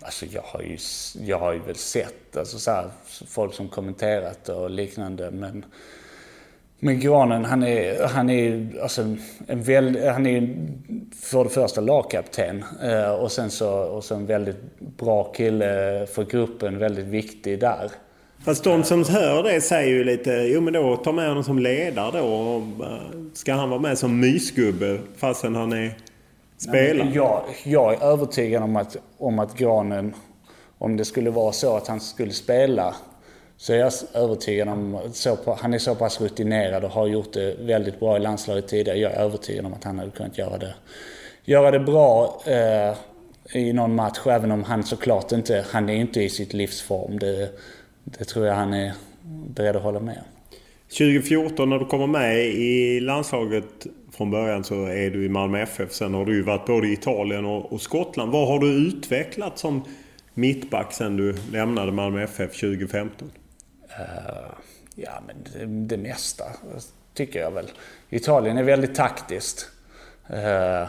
[0.00, 0.78] Alltså jag har ju,
[1.26, 2.90] jag har ju väl sett alltså så här,
[3.28, 5.30] folk som kommenterat och liknande.
[5.30, 5.64] Men,
[6.84, 9.02] men Granen, han är, han är alltså
[9.46, 10.56] en väl, han är
[11.20, 15.66] för det första lagkapten eh, och sen så och så en väldigt bra kille
[16.06, 17.90] för gruppen, väldigt viktig där.
[18.44, 21.58] Fast de som hör det säger ju lite, jo men då ta med honom som
[21.58, 22.62] ledare då.
[23.32, 25.96] Ska han vara med som mysgubbe fastän han är
[26.56, 27.10] spelare?
[27.14, 30.14] Jag, jag är övertygad om att, om att Granen,
[30.78, 32.94] om det skulle vara så att han skulle spela,
[33.62, 37.56] så jag är övertygad om, så, han är så pass rutinerad och har gjort det
[37.60, 38.98] väldigt bra i landslaget tidigare.
[38.98, 40.74] Jag är övertygad om att han hade kunnat göra det,
[41.44, 42.96] göra det bra eh,
[43.60, 47.18] i någon match, även om han såklart inte, han är inte i sitt livsform.
[47.18, 47.50] Det,
[48.04, 48.92] det tror jag han är
[49.46, 50.56] beredd att hålla med om.
[50.88, 55.92] 2014 när du kommer med i landslaget från början så är du i Malmö FF.
[55.92, 58.32] Sen har du ju varit både i Italien och, och Skottland.
[58.32, 59.84] Vad har du utvecklat som
[60.34, 63.30] mittback sen du lämnade Malmö FF 2015?
[63.98, 64.52] Eh,
[64.94, 66.44] ja, men det, det, mesta
[67.14, 67.70] tycker jag väl.
[68.10, 69.70] Italien är väldigt taktiskt.
[70.28, 70.88] Eh,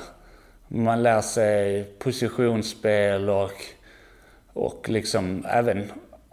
[0.68, 3.52] man lär sig positionsspel och,
[4.54, 5.92] och liksom även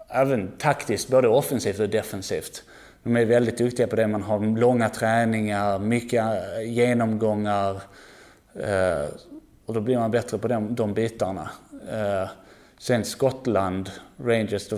[0.09, 2.63] även taktiskt, både offensivt och defensivt.
[3.03, 4.07] De är väldigt duktiga på det.
[4.07, 6.25] Man har långa träningar, mycket
[6.65, 7.81] genomgångar.
[8.55, 9.09] Eh,
[9.67, 11.51] och då blir man bättre på de, de bitarna.
[12.79, 14.69] Sen Skottland, Rangers,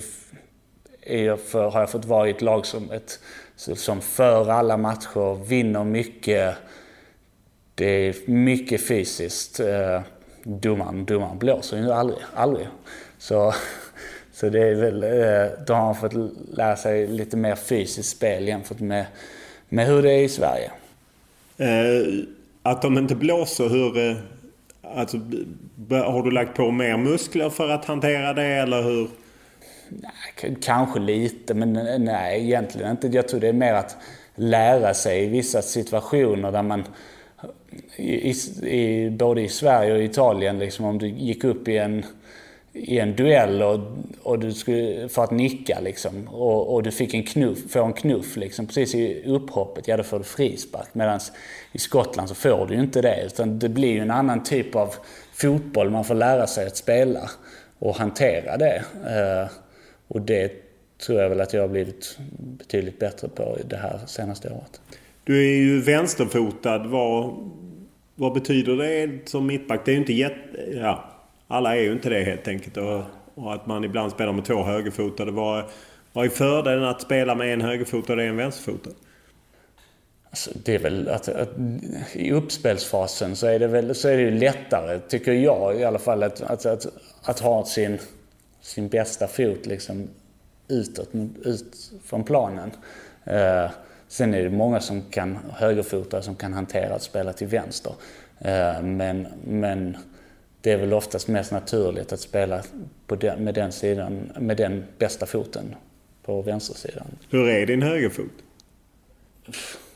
[1.46, 3.20] för, har jag fått vara i ett lag som, ett,
[3.56, 6.56] som för alla matcher, vinner mycket.
[7.74, 9.60] Det är mycket fysiskt.
[9.60, 10.00] Eh,
[10.42, 12.18] domaren, domaren blåser ju aldrig.
[12.34, 12.68] aldrig.
[13.18, 13.54] Så
[14.32, 16.14] så det är väl, eh, då har han fått
[16.52, 19.06] lära sig lite mer fysiskt spel jämfört med,
[19.68, 20.70] med hur det är i Sverige.
[21.56, 22.24] Eh,
[22.62, 24.10] att de inte blåser, hur...
[24.10, 24.16] Eh,
[24.94, 25.16] alltså,
[25.90, 29.08] har du lagt på mer muskler för att hantera det eller hur?
[29.88, 31.72] Nej, kanske lite, men
[32.04, 33.08] nej egentligen inte.
[33.08, 33.96] Jag tror det är mer att
[34.34, 36.84] lära sig i vissa situationer där man
[37.96, 42.04] i, i, både i Sverige och Italien, liksom, om du gick upp i en
[42.74, 43.80] i en duell och,
[44.22, 46.28] och du skulle, för att nicka liksom.
[46.28, 50.02] Och, och du fick en knuff, får en knuff liksom, precis i upphoppet, ja då
[50.02, 50.88] får du frispark.
[50.92, 51.20] Medan
[51.72, 53.22] i Skottland så får du ju inte det.
[53.26, 54.94] Utan det blir ju en annan typ av
[55.32, 57.30] fotboll man får lära sig att spela
[57.78, 58.82] och hantera det.
[58.94, 59.50] Uh,
[60.12, 60.52] och det
[61.06, 64.80] tror jag väl att jag har blivit betydligt bättre på det här senaste året.
[65.24, 66.78] Du är ju vänsterfotad.
[66.78, 67.34] Vad,
[68.14, 69.80] vad betyder det som mittback?
[69.84, 70.58] Det är ju inte jätte...
[70.74, 71.04] Ja,
[71.48, 72.76] alla är ju inte det helt enkelt.
[72.76, 73.02] Och,
[73.34, 75.30] och att man ibland spelar med två högerfotade.
[75.30, 75.64] Vad,
[76.12, 78.90] vad är fördelen att spela med en högerfotad och en vänsterfotad?
[80.30, 81.48] Alltså, det är väl att, att,
[82.12, 86.22] i uppspelsfasen så är det väl så är det lättare, tycker jag i alla fall,
[86.22, 86.86] att, att, att,
[87.22, 87.98] att ha sin,
[88.62, 90.08] sin bästa fot liksom
[90.68, 91.08] utåt,
[91.44, 92.70] ut från planen.
[93.24, 93.70] Eh,
[94.08, 97.92] sen är det många som kan, högerfotade som kan hantera att spela till vänster.
[98.38, 99.96] Eh, men, men
[100.60, 102.62] det är väl oftast mest naturligt att spela
[103.06, 105.74] den, med den sidan, med den bästa foten
[106.22, 107.06] på vänstersidan.
[107.30, 108.32] Hur är din högerfot?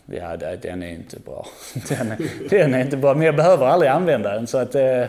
[0.06, 1.46] Ja, den är inte bra.
[1.88, 5.02] Den är, den är inte bra, men jag behöver aldrig använda den så att det,
[5.02, 5.08] eh,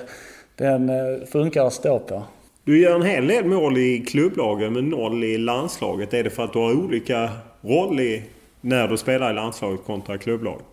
[0.55, 0.91] den
[1.27, 2.23] funkar att stå på.
[2.67, 6.13] Du gör en hel del mål i klubblagen men noll i landslaget.
[6.13, 7.29] Är det för att du har olika
[7.61, 8.23] roll i
[8.61, 10.65] när du spelar i landslaget kontra klubblaget?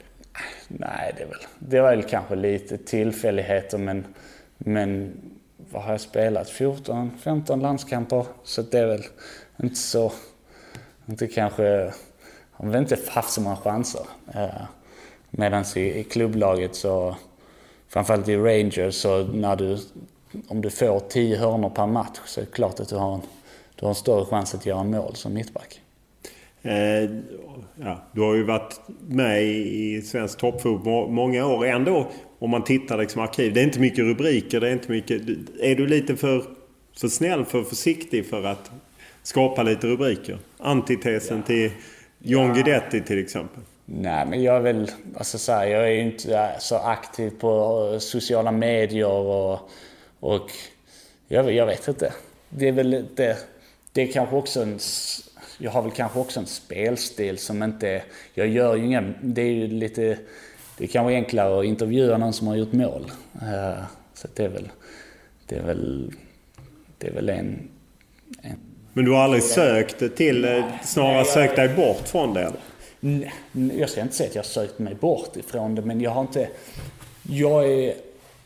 [0.68, 4.06] Nej, det är väl, det var väl kanske lite tillfälligheter men
[4.58, 5.12] men
[5.70, 6.50] vad har jag spelat?
[6.50, 8.26] 14, 15 landskamper.
[8.44, 9.02] Så det är väl
[9.62, 10.12] inte så...
[11.06, 11.62] Inte kanske...
[11.62, 11.92] Jag
[12.52, 14.02] har väl inte haft så många chanser.
[14.34, 14.62] Eh,
[15.30, 17.16] Medan i, i klubblaget så...
[17.88, 19.78] Framförallt i Rangers så när du...
[20.48, 23.20] Om du får 10 hörnor per match så är det klart att du har en,
[23.74, 25.80] du har en större chans att göra mål som mittback.
[26.62, 27.10] Eh,
[27.74, 31.66] ja, du har ju varit med i svensk toppfotboll många år.
[31.66, 33.54] Ändå, om man tittar liksom arkiv.
[33.54, 34.60] Det är inte mycket rubriker.
[34.60, 35.22] Det är, inte mycket,
[35.60, 36.44] är du lite för,
[37.00, 38.70] för snäll, för försiktig för att
[39.22, 40.38] skapa lite rubriker?
[40.58, 41.46] Antitesen ja.
[41.46, 41.70] till
[42.18, 42.54] John ja.
[42.54, 43.62] Guidetti till exempel.
[43.86, 47.96] Nej, men jag är väl, alltså så här, jag är ju inte så aktiv på
[48.00, 49.70] sociala medier och,
[50.24, 50.50] och
[51.28, 52.12] jag, jag vet inte.
[52.48, 53.38] Det är väl det,
[53.92, 54.78] det är kanske också en,
[55.58, 58.02] jag har väl kanske också en spelstil som inte,
[58.34, 60.18] jag gör ju inga, det är ju lite,
[60.78, 63.12] det är kanske enklare att intervjua någon som har gjort mål.
[63.42, 64.68] Uh, så det är väl,
[65.46, 66.12] det är väl,
[66.98, 67.68] det är väl en,
[68.42, 68.58] en
[68.92, 72.52] Men du har aldrig sökt till, snarare sökt dig bort från det?
[73.52, 76.20] Jag ska inte säga att jag har sökt mig bort ifrån det, men jag har
[76.20, 76.48] inte...
[77.28, 77.94] Jag är,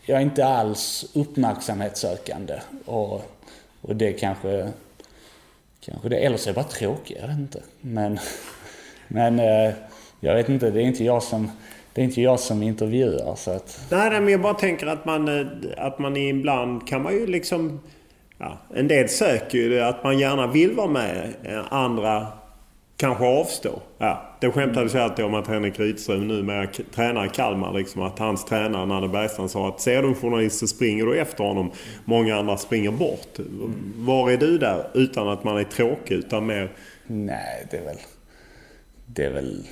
[0.08, 2.54] jag är inte alls uppmärksamhetssökande.
[2.84, 3.22] Och,
[3.80, 4.68] och det kanske...
[5.80, 6.16] Kanske det.
[6.16, 7.62] Eller så är jag bara tråkig, jag vet inte.
[7.80, 8.18] Men,
[9.08, 9.72] men eh,
[10.20, 11.50] jag vet inte, det är inte jag som...
[11.92, 13.86] Det är inte jag som intervjuar så att...
[13.90, 15.46] Nej, men jag bara tänker att man, eh,
[15.76, 17.80] att man ibland kan man ju liksom...
[18.38, 21.34] Ja, en del söker ju att man gärna vill vara med.
[21.42, 22.26] Eh, andra
[22.98, 23.82] kanske avstå.
[23.98, 27.72] Ja, det skämtades ju alltid om att Henrik Rydström numera tränar i Kalmar.
[27.72, 31.18] Liksom, att hans tränare Nanne Bergstrand sa att ser du en journalist så springer du
[31.18, 31.70] efter honom.
[32.04, 33.38] Många andra springer bort.
[33.96, 34.86] Var är du där?
[34.94, 36.72] Utan att man är tråkig, utan mer...
[37.06, 37.98] Nej, det är väl...
[39.06, 39.66] Det är väl...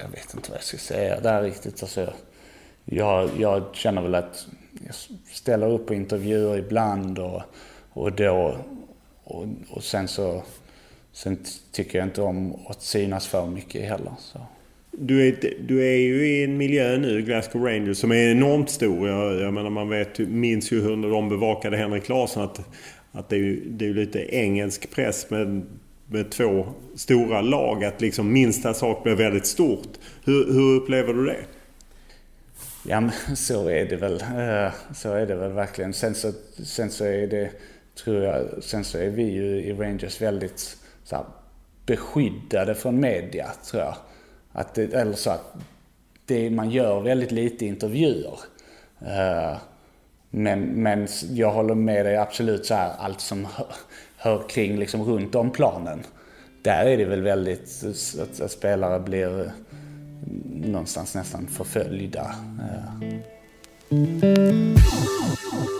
[0.00, 1.82] Jag vet inte vad jag ska säga där riktigt.
[1.82, 2.12] Alltså,
[2.84, 4.46] jag, jag känner väl att
[4.86, 4.94] jag
[5.32, 7.42] ställer upp på intervjuer ibland och,
[7.92, 8.56] och då
[9.30, 10.42] och, och sen så
[11.12, 11.38] sen
[11.72, 14.12] tycker jag inte om att synas för mycket heller.
[14.18, 14.38] Så.
[14.92, 19.08] Du är, du är ju i en miljö nu, Glasgow Rangers, som är enormt stor.
[19.08, 22.60] Jag, jag menar man vet, minns ju hur de bevakade Henrik Larsson att,
[23.12, 25.66] att det är det är lite engelsk press med,
[26.06, 26.66] med två
[26.96, 27.84] stora lag.
[27.84, 29.88] Att liksom minsta sak blir väldigt stort.
[30.24, 31.40] Hur, hur upplever du det?
[32.86, 34.20] Ja men så är det väl.
[34.20, 35.92] Eh, så är det väl verkligen.
[35.92, 36.32] Sen så,
[36.64, 37.50] sen så är det
[38.04, 38.62] tror jag.
[38.62, 41.24] Sen så är vi ju i Rangers väldigt så här,
[41.86, 43.94] beskyddade från media, tror jag.
[44.52, 45.54] Att det, eller så att
[46.26, 48.38] det, man gör väldigt lite intervjuer.
[49.02, 49.56] Uh,
[50.30, 53.66] men, men jag håller med dig absolut så här, allt som hör,
[54.16, 56.00] hör kring liksom runt om planen.
[56.62, 57.84] Där är det väl väldigt
[58.20, 59.52] att, att spelare blir eh,
[60.50, 62.34] någonstans nästan förföljda.
[63.92, 65.79] Uh.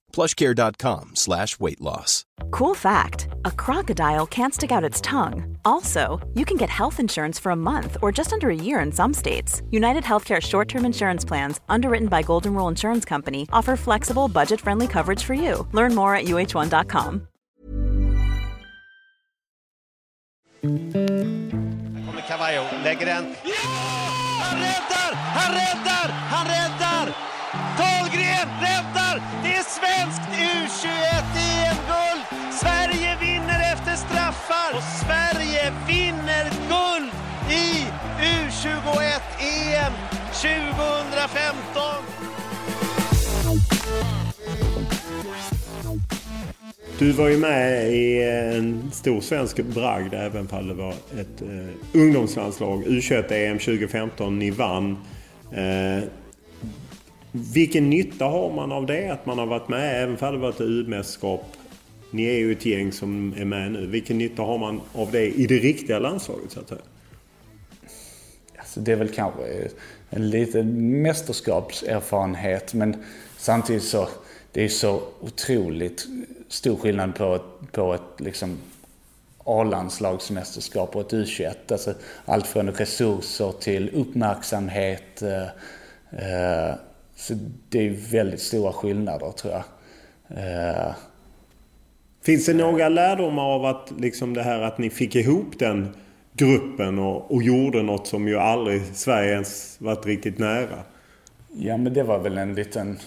[0.11, 2.25] plushcare.com slash weight loss.
[2.51, 5.57] Cool fact a crocodile can't stick out its tongue.
[5.65, 8.91] Also, you can get health insurance for a month or just under a year in
[8.91, 9.61] some states.
[9.71, 14.61] United Healthcare short term insurance plans, underwritten by Golden Rule Insurance Company, offer flexible, budget
[14.61, 15.67] friendly coverage for you.
[15.71, 17.27] Learn more at uh1.com.
[22.21, 23.35] kommer Cavallo, lägger den.
[23.43, 23.53] Ja!
[24.41, 25.15] Han räddar!
[25.15, 26.09] Han räddar!
[26.29, 27.30] Han räddar!
[27.53, 29.21] Dahlgren räddar!
[29.43, 32.23] Det är svenskt U21-EM-guld!
[32.51, 37.11] Sverige vinner efter straffar och Sverige vinner guld
[37.49, 37.85] i
[38.21, 39.93] U21-EM
[40.31, 41.81] 2015!
[46.99, 52.01] Du var ju med i en stor svensk bragd även om det var ett eh,
[52.01, 52.83] ungdomslandslag.
[52.87, 54.97] U21-EM 2015, ni vann.
[55.51, 56.03] Eh,
[57.31, 59.09] vilken nytta har man av det?
[59.09, 61.45] Att man har varit med, även om det varit U-mästerskap.
[62.11, 63.87] Ni är ju ett gäng som är med nu.
[63.87, 66.81] Vilken nytta har man av det i det riktiga landslaget så att säga?
[68.57, 69.71] Alltså, det är väl kanske eh,
[70.09, 73.03] en liten mästerskapserfarenhet men
[73.37, 74.09] samtidigt så
[74.51, 76.07] det är så otroligt
[76.47, 78.57] stor skillnad på ett, på ett liksom
[79.43, 81.55] A-landslagsmästerskap och ett U21.
[81.71, 81.93] Alltså
[82.25, 85.21] allt från resurser till uppmärksamhet.
[85.21, 85.47] Eh,
[86.19, 86.75] eh,
[87.21, 87.33] så
[87.69, 89.63] det är väldigt stora skillnader tror jag.
[90.37, 90.95] Eh,
[92.23, 95.95] Finns det några lärdomar av att liksom det här att ni fick ihop den
[96.33, 100.83] gruppen och, och gjorde något som ju aldrig Sverige ens varit riktigt nära?
[101.53, 102.99] Ja, men det var väl en liten...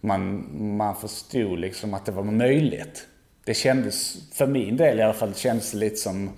[0.00, 3.06] Man, man förstod liksom att det var möjligt.
[3.44, 6.30] Det kändes, för min del i alla fall, det kändes lite som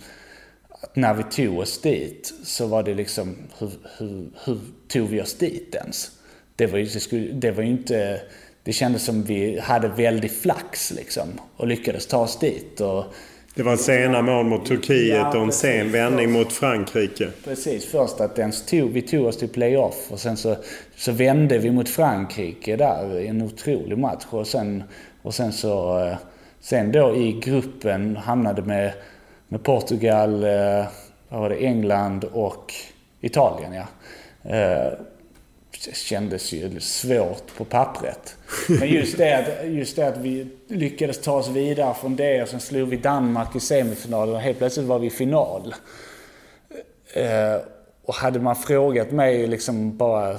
[0.69, 5.21] att när vi tog oss dit så var det liksom, hur, hur, hur tog vi
[5.23, 6.11] oss dit ens?
[6.57, 8.21] Det var ju, det skulle, det var inte,
[8.63, 12.81] det kändes som vi hade väldigt flax liksom och lyckades ta oss dit.
[12.81, 13.05] Och,
[13.57, 17.29] det var sena mål mot Turkiet ja, och en sen vändning mot Frankrike.
[17.45, 20.57] Precis, först att ens tog, vi tog oss till playoff och sen så,
[20.97, 24.25] så vände vi mot Frankrike där i en otrolig match.
[24.31, 24.83] Och sen,
[25.23, 26.17] och sen så, eh,
[26.61, 28.93] sen då i gruppen hamnade med,
[29.49, 30.85] med Portugal, eh,
[31.29, 32.73] vad var det, England och
[33.21, 33.87] Italien ja.
[35.85, 38.37] Det kändes ju svårt på pappret.
[38.69, 42.49] Men just det, att, just det att vi lyckades ta oss vidare från det och
[42.49, 45.75] sen slog vi Danmark i semifinalen och helt plötsligt var vi i final.
[47.13, 47.57] Eh,
[48.03, 50.39] och hade man frågat mig liksom bara,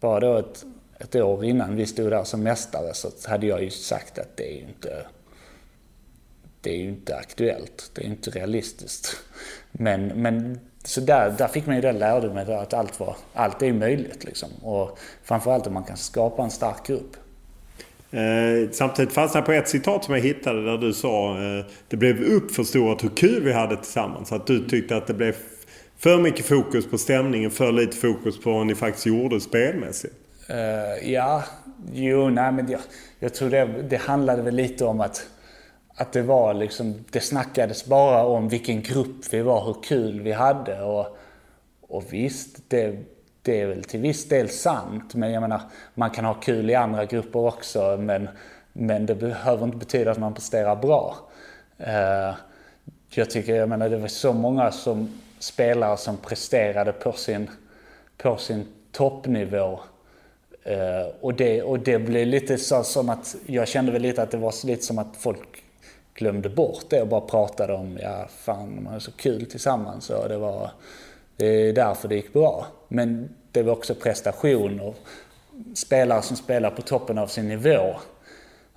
[0.00, 0.64] bara då ett,
[0.98, 4.52] ett år innan vi stod där som mästare så hade jag ju sagt att det
[4.52, 5.06] är ju inte
[6.66, 7.90] det är ju inte aktuellt.
[7.94, 9.16] Det är inte realistiskt.
[9.72, 13.72] Men, men så där, där fick man ju den lärdomen att allt, var, allt är
[13.72, 14.24] möjligt.
[14.24, 14.48] Liksom.
[14.62, 17.16] Och framförallt om man kan skapa en stark grupp.
[18.10, 21.96] Eh, samtidigt fanns det på ett citat som jag hittade där du sa eh, det
[21.96, 24.32] blev uppförstorat hur kul vi hade tillsammans.
[24.32, 25.36] Att du tyckte att det blev
[25.98, 30.14] för mycket fokus på stämningen, för lite fokus på vad ni faktiskt gjorde spelmässigt.
[30.50, 31.44] Uh, ja,
[31.92, 32.80] jo, nej men jag,
[33.18, 35.26] jag tror det, det handlade väl lite om att
[35.96, 40.32] att det var liksom, det snackades bara om vilken grupp vi var, hur kul vi
[40.32, 41.16] hade och,
[41.80, 42.96] och visst, det,
[43.42, 45.14] det är väl till viss del sant.
[45.14, 45.60] Men jag menar,
[45.94, 48.28] man kan ha kul i andra grupper också men,
[48.72, 51.16] men det behöver inte betyda att man presterar bra.
[51.80, 52.34] Uh,
[53.10, 57.50] jag tycker, jag menar det var så många som spelare som presterade på sin,
[58.16, 59.80] på sin toppnivå.
[60.70, 64.30] Uh, och, det, och det blev lite så som att, jag kände väl lite att
[64.30, 65.62] det var lite som att folk
[66.16, 70.28] glömde bort det och bara pratade om, ja fan, man hade så kul tillsammans och
[70.28, 70.70] det var,
[71.36, 72.66] det är därför det gick bra.
[72.88, 74.96] Men det var också prestation och
[75.74, 77.96] spelare som spelar på toppen av sin nivå.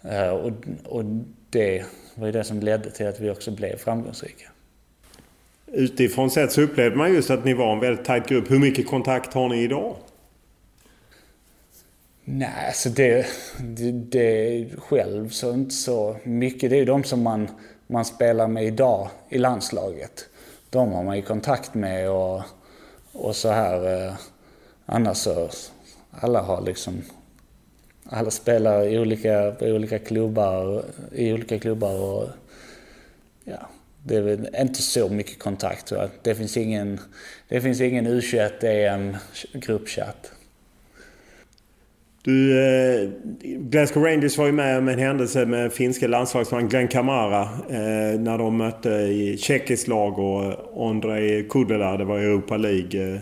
[0.02, 0.52] Eh, och,
[0.86, 1.04] och
[1.50, 1.86] det
[2.16, 4.50] var ju det som ledde till att vi också blev framgångsrika.
[5.72, 8.52] Utifrån sett så upplevde man just att ni var en väldigt tajt grupp.
[8.52, 9.96] Hur mycket kontakt har ni idag?
[12.32, 13.26] Nej, alltså det,
[13.60, 16.70] det, det själv så inte så mycket.
[16.70, 17.48] Det är ju de som man,
[17.88, 20.30] man spelar med idag i landslaget.
[20.70, 22.42] De har man ju kontakt med och,
[23.12, 24.08] och så här.
[24.08, 24.14] Eh,
[24.86, 25.50] annars så,
[26.12, 27.02] alla har liksom,
[28.06, 32.30] alla spelar i olika, i olika klubbar, i olika klubbar och
[33.44, 33.70] ja,
[34.04, 35.94] det är väl inte så mycket kontakt.
[36.22, 37.00] Det finns ingen,
[37.48, 39.18] det finns ingen U21 EM
[39.54, 40.32] gruppchatt.
[42.24, 43.09] Du, eh,
[43.43, 47.41] Glasgow Rangers var ju med om en händelse med finska landslagsman Glenn Kamara.
[47.70, 50.53] Eh, när de mötte i tjeckiskt lag och
[50.88, 53.13] Ondrej Kudela, det var Europa League.
[53.13, 53.22] Eh,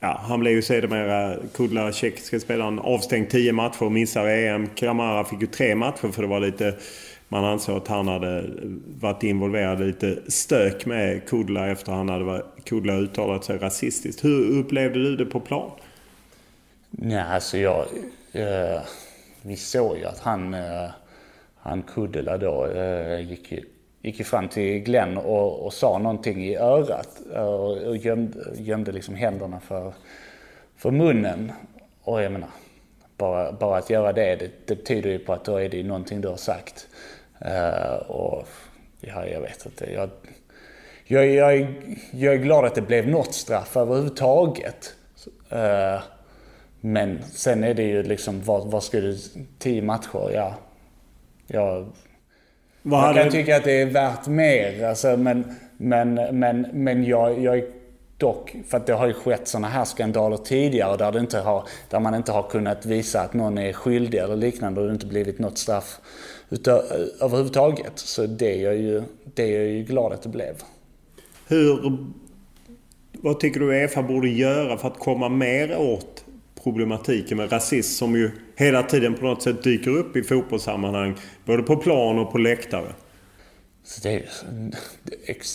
[0.00, 4.66] ja, han blev ju sedermera, Kudela, tjeckiska spelaren, avstängd 10 matcher och missar EM.
[4.74, 6.74] Kamara fick ju tre matcher för det var lite...
[7.28, 8.44] Man ansåg att han hade
[9.00, 14.24] varit involverad i lite stök med Kudela efter han hade Kudela uttalat sig rasistiskt.
[14.24, 15.70] Hur upplevde du det på plan?
[16.90, 17.84] Nej, alltså jag,
[18.34, 18.80] Eh,
[19.42, 20.90] vi såg ju att han, eh,
[21.56, 23.52] han Kuddela då eh, gick,
[24.02, 29.14] gick fram till Glenn och, och sa någonting i örat och, och gömde, gömde liksom
[29.14, 29.92] händerna för,
[30.76, 31.52] för munnen.
[32.02, 32.48] Och jag menar,
[33.16, 36.20] bara, bara att göra det, det, det tyder ju på att då är det någonting
[36.20, 36.88] du har sagt.
[37.46, 38.48] Uh, och
[39.00, 39.92] ja, jag vet inte.
[39.92, 40.10] Jag,
[41.04, 41.74] jag, jag, är,
[42.10, 44.94] jag är glad att det blev något straff överhuvudtaget.
[45.52, 46.02] Uh,
[46.86, 49.18] men sen är det ju liksom, vad, vad ska du...
[49.58, 50.54] Tio matcher, ja.
[51.46, 51.86] Jag,
[52.82, 54.84] jag kan tycka att det är värt mer.
[54.84, 55.44] Alltså, men,
[55.76, 57.64] men, men, men jag, jag är
[58.18, 61.68] dock, för att det har ju skett sådana här skandaler tidigare där, det inte har,
[61.90, 65.06] där man inte har kunnat visa att någon är skyldig eller liknande och det inte
[65.06, 66.00] blivit något straff
[66.50, 66.82] utav,
[67.20, 67.98] överhuvudtaget.
[67.98, 69.02] Så det är, jag ju,
[69.34, 70.54] det är jag ju glad att det blev.
[71.48, 71.98] Hur...
[73.12, 76.23] Vad tycker du Uefa borde göra för att komma mer åt
[76.64, 81.14] problematiken med rasism som ju hela tiden på något sätt dyker upp i fotbollssammanhang.
[81.44, 82.92] Både på plan och på läktare.
[83.84, 84.24] Så det är,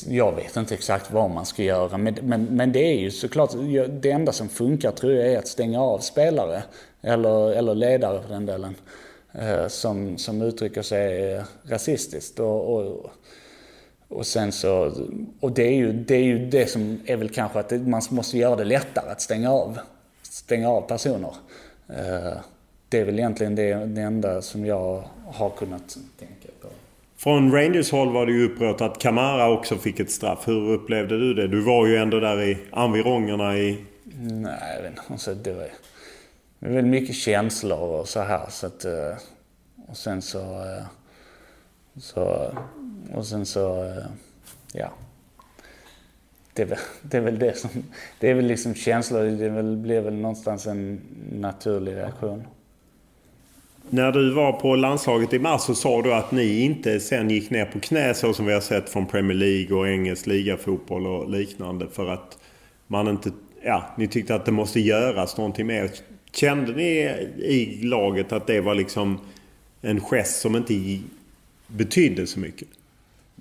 [0.07, 3.51] jag vet inte exakt vad man ska göra men, men, men det är ju såklart,
[4.01, 6.63] det enda som funkar tror jag är att stänga av spelare.
[7.01, 8.75] Eller, eller ledare för den delen.
[9.31, 12.39] Eh, som, som uttrycker sig eh, rasistiskt.
[12.39, 13.11] Och, och,
[14.07, 14.91] och sen så,
[15.39, 18.37] och det är, ju, det är ju det som är väl kanske att man måste
[18.37, 19.79] göra det lättare att stänga av,
[20.39, 21.33] stänga av personer.
[21.89, 22.37] Eh,
[22.89, 26.67] det är väl egentligen det, det enda som jag har kunnat tänka på.
[27.17, 30.47] Från Rangers håll var det ju upprört att Kamara också fick ett straff.
[30.47, 31.47] Hur upplevde du det?
[31.47, 33.85] Du var ju ändå där i environgerna i...
[34.19, 35.01] Nej, jag vet inte.
[35.07, 35.69] Alltså, det var
[36.59, 38.45] det väl mycket känslor och så här.
[38.49, 39.13] Så att, eh,
[39.87, 40.39] och sen så...
[40.39, 40.83] Eh,
[41.97, 42.51] så
[43.13, 43.93] och sen så...
[44.73, 44.89] Ja.
[46.59, 47.69] Det är, väl, det är väl det som...
[48.19, 49.23] Det är väl liksom känslor.
[49.23, 51.01] Det väl, blir väl någonstans en
[51.31, 52.43] naturlig reaktion.
[53.89, 57.49] När du var på landslaget i mars så sa du att ni inte sen gick
[57.49, 61.29] ner på knä så som vi har sett från Premier League och engelsk ligafotboll och
[61.29, 62.37] liknande för att
[62.87, 63.31] man inte...
[63.63, 65.91] Ja, ni tyckte att det måste göras någonting mer.
[66.31, 66.89] Kände ni
[67.37, 69.19] i laget att det var liksom
[69.81, 70.99] en gest som inte
[71.67, 72.67] betydde så mycket?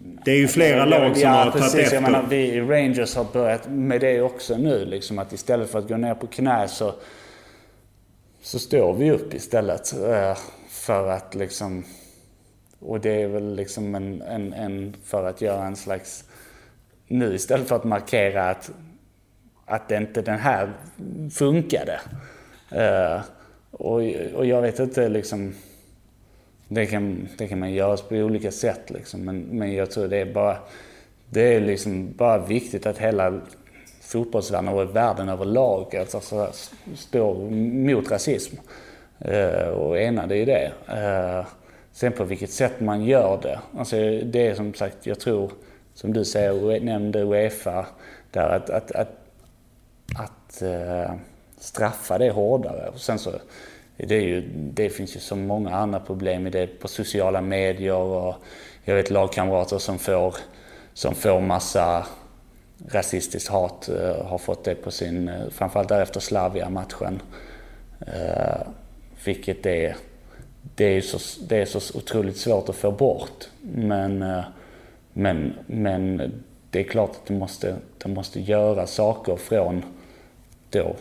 [0.00, 1.94] Det är ju flera lag som ja, har tagit efter.
[1.94, 4.84] Jag menar, vi i Rangers har börjat med det också nu.
[4.84, 6.94] Liksom, att istället för att gå ner på knä så,
[8.42, 9.92] så står vi upp istället.
[9.92, 10.38] Eh,
[10.68, 11.84] för att liksom...
[12.80, 16.24] Och det är väl liksom en, en, en för att göra en slags...
[17.06, 18.70] Nu istället för att markera att,
[19.64, 20.72] att det inte den här
[21.32, 22.00] funkade.
[22.72, 23.22] Uh,
[23.70, 24.02] och,
[24.34, 25.54] och jag vet inte liksom...
[26.68, 29.20] Det kan, det kan man göra på olika sätt liksom.
[29.24, 30.58] Men, men jag tror det är bara...
[31.30, 33.40] Det är liksom bara viktigt att hela
[34.02, 36.48] fotbollsvärlden och världen överlag alltså,
[36.94, 37.50] står
[37.90, 38.56] mot rasism.
[39.18, 40.72] eh, och enade i det.
[40.88, 41.46] Eh,
[41.92, 43.60] sen på vilket sätt man gör det.
[43.78, 45.50] Alltså det är som sagt, jag tror,
[45.94, 47.86] som du säger, nämnde Uefa,
[48.30, 49.12] där att, att, att,
[50.18, 51.12] att eh,
[51.58, 52.88] straffa det hårdare.
[52.88, 53.30] Och sen så,
[54.06, 57.94] det, är ju, det finns ju så många andra problem i det på sociala medier
[57.94, 58.34] och
[58.84, 60.34] jag vet lagkamrater som får,
[60.94, 62.06] som får massa
[62.88, 67.22] rasistiskt hat, eh, har fått det på sin, eh, framförallt därefter Slavia-matchen.
[68.00, 68.68] Uh,
[69.24, 69.96] vilket är,
[70.74, 73.44] det är, så, det är så otroligt svårt att få bort.
[73.62, 74.44] Men, uh,
[75.12, 76.32] men, men
[76.70, 79.84] det är klart att det måste, det måste göra saker från
[80.70, 80.96] då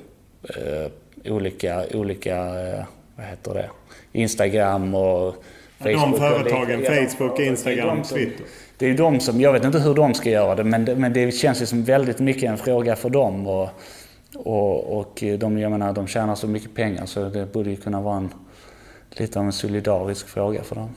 [0.58, 0.88] uh,
[1.26, 2.84] olika, olika eh,
[3.16, 3.70] vad heter det,
[4.12, 5.44] Instagram och
[5.78, 6.02] Facebook.
[6.02, 8.46] De företagen, Facebook, Instagram, Twitter.
[8.78, 11.14] Det är de som, jag vet inte hur de ska göra det, men det, men
[11.14, 13.48] det känns ju som väldigt mycket en fråga för dem.
[13.48, 13.70] Och,
[14.36, 18.02] och, och de, jag menar, de tjänar så mycket pengar så det borde ju kunna
[18.02, 18.30] vara en,
[19.12, 20.90] lite av en solidarisk fråga för dem.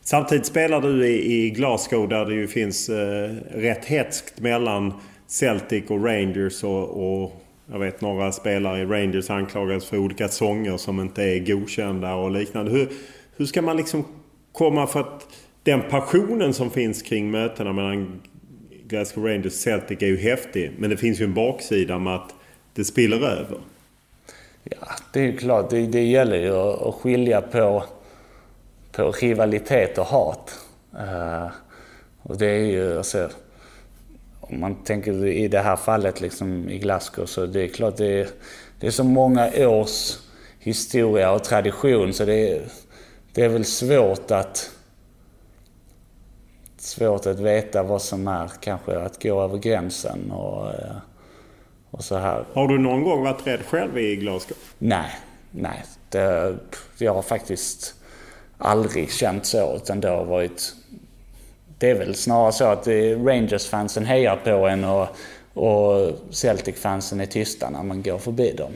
[0.00, 4.94] Samtidigt spelar du i, i Glasgow där det ju finns eh, rätt hetskt mellan
[5.26, 10.76] Celtic och Rangers och, och jag vet några spelare i Rangers anklagas för olika sånger
[10.76, 12.70] som inte är godkända och liknande.
[12.70, 12.88] Hur,
[13.36, 14.04] hur ska man liksom
[14.52, 15.28] komma för att
[15.62, 18.20] den passionen som finns kring mötena mellan
[18.88, 20.72] Glasgow Rangers och Celtic är ju häftig.
[20.78, 22.34] Men det finns ju en baksida med att
[22.74, 23.58] det spiller över.
[24.64, 25.70] Ja, det är ju klart.
[25.70, 26.52] Det, det gäller ju
[26.88, 27.84] att skilja på,
[28.92, 30.58] på rivalitet och hat.
[30.94, 31.46] Uh,
[32.22, 33.28] och det är ju, alltså,
[34.48, 38.20] om man tänker i det här fallet liksom i Glasgow så det är klart det
[38.20, 38.28] är,
[38.80, 40.18] det är så många års
[40.58, 42.62] historia och tradition så det är,
[43.32, 44.70] det är väl svårt att
[46.78, 50.96] svårt att veta vad som är kanske att gå över gränsen och, eh,
[51.90, 52.44] och så här.
[52.52, 54.56] Har du någon gång varit rädd själv i Glasgow?
[54.78, 55.10] Nej,
[55.50, 55.84] nej.
[56.08, 56.56] Det,
[56.98, 57.94] jag har faktiskt
[58.58, 60.74] aldrig känt så utan det har varit
[61.78, 62.86] det är väl snarare så att
[63.26, 65.08] Rangers-fansen hejar på en och,
[65.54, 68.72] och Celtic-fansen är tysta när man går förbi dem.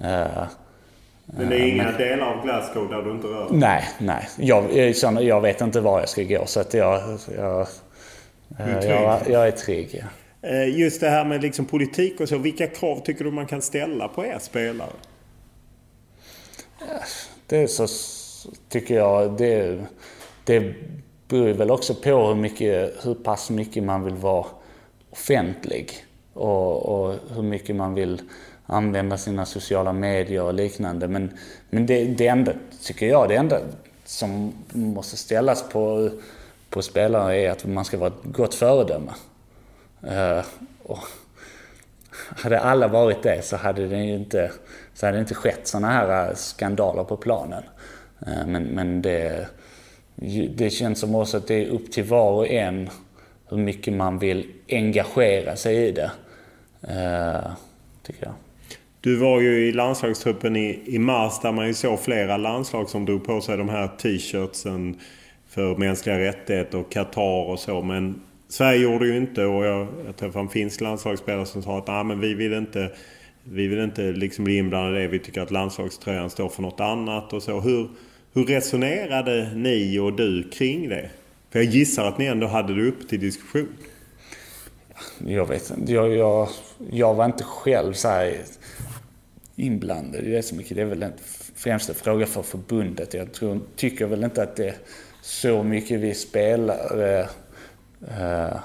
[0.00, 0.46] Uh,
[1.26, 4.28] men det är inga men, delar av Glasgow där du inte rör Nej, nej.
[4.36, 4.72] Jag,
[5.22, 7.18] jag vet inte var jag ska gå så att jag...
[7.36, 7.66] jag
[8.58, 10.04] är jag, jag, är trygg.
[10.40, 10.48] Ja.
[10.64, 12.38] Just det här med liksom politik och så.
[12.38, 14.90] Vilka krav tycker du man kan ställa på er spelare?
[17.46, 17.86] Det är så,
[18.68, 19.78] tycker jag, det,
[20.44, 20.74] det
[21.28, 24.46] beror väl också på hur, mycket, hur pass mycket man vill vara
[25.10, 25.92] offentlig
[26.34, 28.22] och, och hur mycket man vill
[28.66, 31.08] använda sina sociala medier och liknande.
[31.08, 31.38] Men,
[31.70, 32.52] men det, det enda,
[32.82, 33.60] tycker jag, det enda
[34.04, 36.10] som måste ställas på,
[36.70, 39.12] på spelare är att man ska vara ett gott föredöme.
[40.04, 40.44] Uh,
[40.82, 40.98] och
[42.14, 44.52] hade alla varit det så hade det inte,
[44.94, 47.62] så hade det inte skett sådana här skandaler på planen.
[48.26, 49.48] Uh, men, men det,
[50.56, 52.88] det känns som också att det är upp till var och en
[53.48, 56.10] hur mycket man vill engagera sig i det.
[56.84, 57.50] Uh,
[58.02, 58.34] tycker jag.
[59.00, 63.04] Du var ju i landslagstruppen i, i mars där man ju såg flera landslag som
[63.04, 65.00] drog på sig de här t-shirtsen
[65.48, 67.82] för mänskliga rättigheter och Qatar och så.
[67.82, 71.88] Men Sverige gjorde ju inte och jag, jag träffade en finsk landslagsspelare som sa att
[71.88, 72.90] ah, men vi vill inte,
[73.44, 75.08] vi vill inte liksom bli inblandade i det.
[75.08, 77.60] Vi tycker att landslagströjan står för något annat och så.
[77.60, 77.88] Hur,
[78.32, 81.10] hur resonerade ni och du kring det?
[81.50, 83.76] För jag gissar att ni ändå hade det upp till diskussion.
[85.18, 85.92] Jag vet inte.
[85.92, 86.48] Jag, jag,
[86.90, 88.36] jag var inte själv så här
[89.56, 90.76] inblandad i det så mycket.
[90.76, 91.12] Det är väl en
[91.54, 93.14] främsta fråga för förbundet.
[93.14, 94.76] Jag tror, tycker väl inte att det är
[95.22, 97.28] så mycket vi spelare
[98.08, 98.56] eh, eh,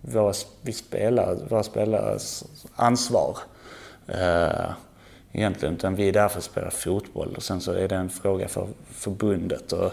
[0.00, 0.32] våra,
[0.62, 2.44] vi spelar, våra spelares
[2.74, 3.38] ansvar.
[4.08, 4.70] Eh,
[5.32, 8.10] egentligen, utan vi är där för att spela fotboll och sen så är det en
[8.10, 9.72] fråga för förbundet.
[9.72, 9.92] Och,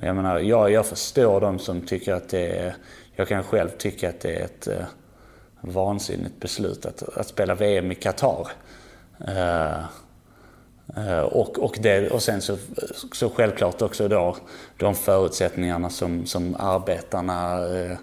[0.00, 2.76] jag menar, jag, jag förstår de som tycker att det är,
[3.16, 4.84] jag kan själv tycka att det är ett eh,
[5.60, 8.48] vansinnigt beslut att, att spela VM i Qatar.
[9.28, 9.78] Eh,
[10.96, 12.56] eh, och, och, det, och sen så,
[13.12, 14.36] så självklart också då
[14.76, 17.98] de förutsättningarna som, som arbetarna eh,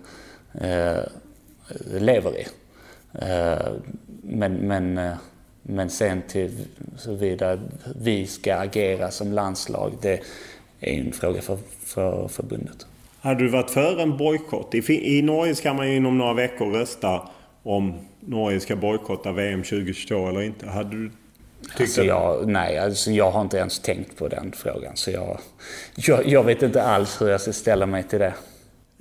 [0.54, 1.04] eh,
[2.00, 2.48] lever i.
[4.22, 5.16] men, men,
[5.64, 6.52] men sen till
[6.98, 7.60] såvida
[8.02, 10.20] vi ska agera som landslag, det
[10.80, 12.86] är en fråga för, för förbundet.
[13.22, 14.76] Hade du varit för en bojkott?
[14.76, 17.22] I, I Norge ska man ju inom några veckor rösta
[17.64, 20.68] om Norge ska bojkotta VM 2022 eller inte.
[20.68, 21.12] Hade du
[21.80, 24.96] Alltså jag, nej, alltså jag har inte ens tänkt på den frågan.
[24.96, 25.40] Så jag,
[25.96, 28.34] jag, jag vet inte alls hur jag ska ställa mig till det.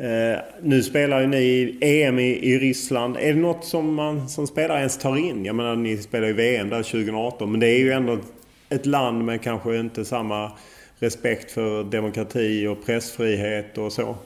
[0.02, 3.16] Eh, nu spelar ju ni EM i, i Ryssland.
[3.16, 5.44] Är det något som man som spelare ens tar in?
[5.44, 7.50] Jag menar, ni spelar ju VM där 2018.
[7.50, 8.18] Men det är ju ändå
[8.68, 10.52] ett land med kanske inte samma
[10.98, 14.16] respekt för demokrati och pressfrihet och så.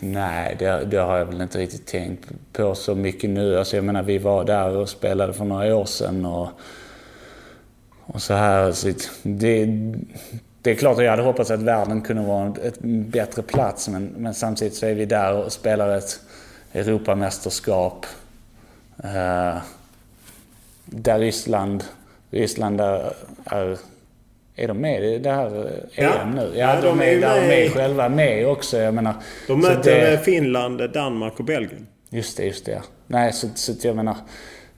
[0.00, 3.58] Nej, det, det, har jag väl inte riktigt tänkt på så mycket nu.
[3.58, 6.48] Alltså jag menar, vi var där och spelade för några år sedan och,
[8.00, 8.72] och så här.
[8.72, 8.92] Så
[9.22, 9.66] det,
[10.62, 12.78] det är klart att jag hade hoppats att världen kunde vara en ett
[13.12, 16.20] bättre plats men, men samtidigt så är vi där och spelar ett
[16.72, 18.06] Europamästerskap.
[19.04, 19.56] Eh,
[20.84, 21.84] där Ryssland,
[22.30, 23.12] Ryssland är,
[23.44, 23.78] är
[24.56, 25.46] är de med i det här
[25.94, 26.24] EM ja.
[26.34, 26.52] nu?
[26.54, 27.48] Ja, ja de, de, är, är med.
[27.48, 28.78] med själva med också.
[28.78, 29.14] Jag menar,
[29.46, 30.18] de möter det...
[30.18, 31.86] Finland, Danmark och Belgien.
[32.10, 32.72] Just det, just det.
[32.72, 32.82] Ja.
[33.06, 34.16] Nej, så, så jag menar...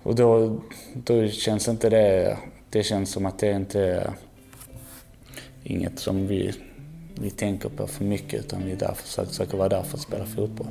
[0.03, 0.61] Och då,
[0.95, 2.37] då känns inte det...
[2.70, 4.11] Det känns som att det inte
[5.64, 6.54] inget som vi,
[7.14, 10.02] vi tänker på för mycket utan vi är där för, försöker vara där för att
[10.02, 10.66] spela fotboll.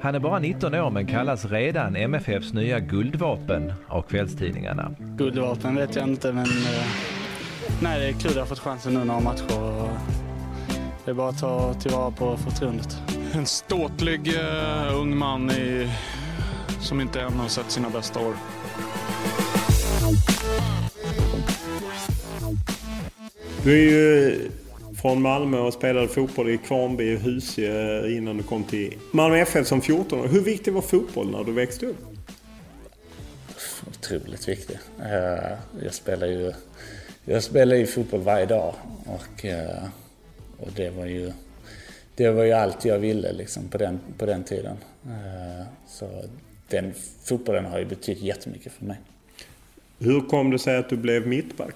[0.00, 4.94] Han är bara 19 år men kallas redan MFFs nya guldvapen av kvällstidningarna.
[4.98, 6.86] Guldvapen vet jag inte men eh,
[7.82, 9.88] nej, det är kul att ha fått chansen nu några matcher.
[11.04, 12.98] Det är bara att ta tillvara på förtroendet.
[13.32, 15.90] En ståtlig uh, ung man i,
[16.80, 18.34] som inte än har sett sina bästa år.
[23.64, 24.36] Du är ju
[25.02, 29.66] från Malmö och spelade fotboll i Kvarnby och Husie innan du kom till Malmö FF
[29.66, 30.28] som 14 år.
[30.28, 31.96] Hur viktig var fotboll när du växte upp?
[33.88, 34.78] Otroligt viktig.
[35.00, 35.52] Eh,
[35.82, 36.52] jag spelar ju
[37.24, 38.74] jag spelar ju fotboll varje dag
[39.06, 39.84] och, eh,
[40.58, 41.32] och det var ju
[42.16, 44.76] det var ju allt jag ville liksom på den, på den tiden.
[45.04, 46.08] Eh, så
[46.68, 49.00] den fotbollen har ju betytt jättemycket för mig.
[49.98, 51.74] Hur kom det sig att du blev mittback?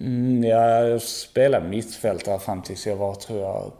[0.00, 3.72] Mm, jag spelade mittfältare fram tills jag var, tror jag,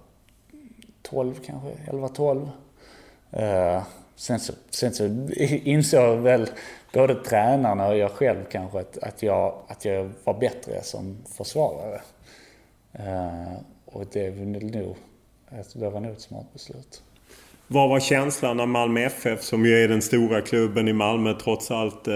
[1.02, 2.48] 12 kanske, 11-12.
[3.36, 3.82] Uh,
[4.16, 5.06] sen, så, sen så
[5.64, 6.50] insåg väl
[6.92, 12.00] både tränarna och jag själv kanske att, att, jag, att jag var bättre som försvarare.
[13.00, 14.96] Uh, och det var nog,
[15.74, 17.02] det var nog ett smart beslut.
[17.68, 21.70] Vad var känslan när Malmö FF, som ju är den stora klubben i Malmö trots
[21.70, 22.14] allt, eh,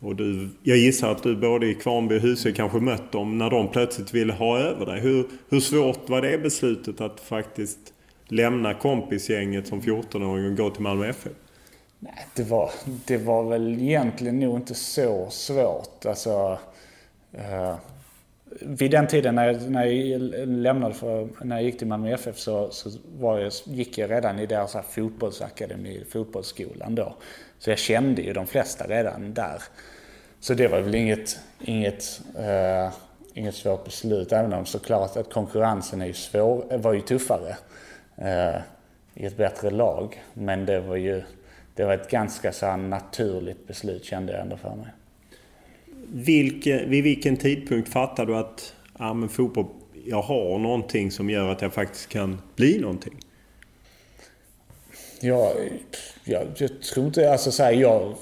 [0.00, 3.50] och du, jag gissar att du både i Kvarnby och Husö kanske mött dem när
[3.50, 5.00] de plötsligt ville ha över dig.
[5.00, 7.78] Hur, hur svårt var det beslutet att faktiskt
[8.28, 11.32] lämna kompisgänget som 14-åring och gå till Malmö FF?
[11.98, 12.70] Nej, det var,
[13.06, 16.06] det var väl egentligen nog inte så svårt.
[16.06, 16.58] Alltså,
[17.32, 17.74] eh,
[18.60, 22.38] vid den tiden när jag, när jag lämnade för, när jag gick till Malmö FF
[22.38, 27.14] så, så var jag, gick jag redan i deras fotbollsakademi, fotbollsskolan då.
[27.58, 29.62] Så jag kände ju de flesta redan där.
[30.40, 32.92] Så det var väl inget, inget, uh,
[33.34, 34.32] inget svårt beslut.
[34.32, 37.56] Även om såklart att konkurrensen är ju svår, var ju tuffare
[38.18, 38.60] uh,
[39.14, 40.22] i ett bättre lag.
[40.34, 41.22] Men det var ju
[41.74, 44.86] det var ett ganska så naturligt beslut kände jag ändå för mig.
[46.08, 49.66] Vilke, vid vilken tidpunkt fattar du att ja, men fotboll,
[50.06, 53.14] jag har någonting som gör att jag faktiskt kan bli någonting?
[55.22, 55.52] jag,
[56.24, 58.14] jag, jag tror inte, alltså så här, jag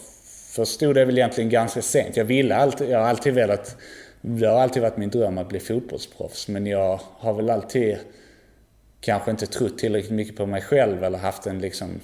[0.55, 2.17] förstod det väl egentligen ganska sent.
[2.17, 3.77] Jag ville alltid, jag har alltid velat,
[4.21, 6.49] det har alltid varit min dröm att bli fotbollsproffs.
[6.49, 7.99] Men jag har väl alltid
[9.01, 12.01] kanske inte trott tillräckligt mycket på mig själv eller haft en liksom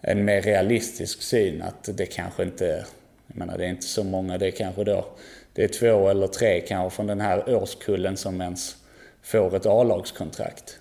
[0.00, 2.86] en mer realistisk syn att det kanske inte,
[3.28, 5.06] jag menar det är inte så många, det är kanske då,
[5.52, 8.76] det är två eller tre kanske från den här årskullen som ens
[9.22, 10.78] får ett A-lagskontrakt.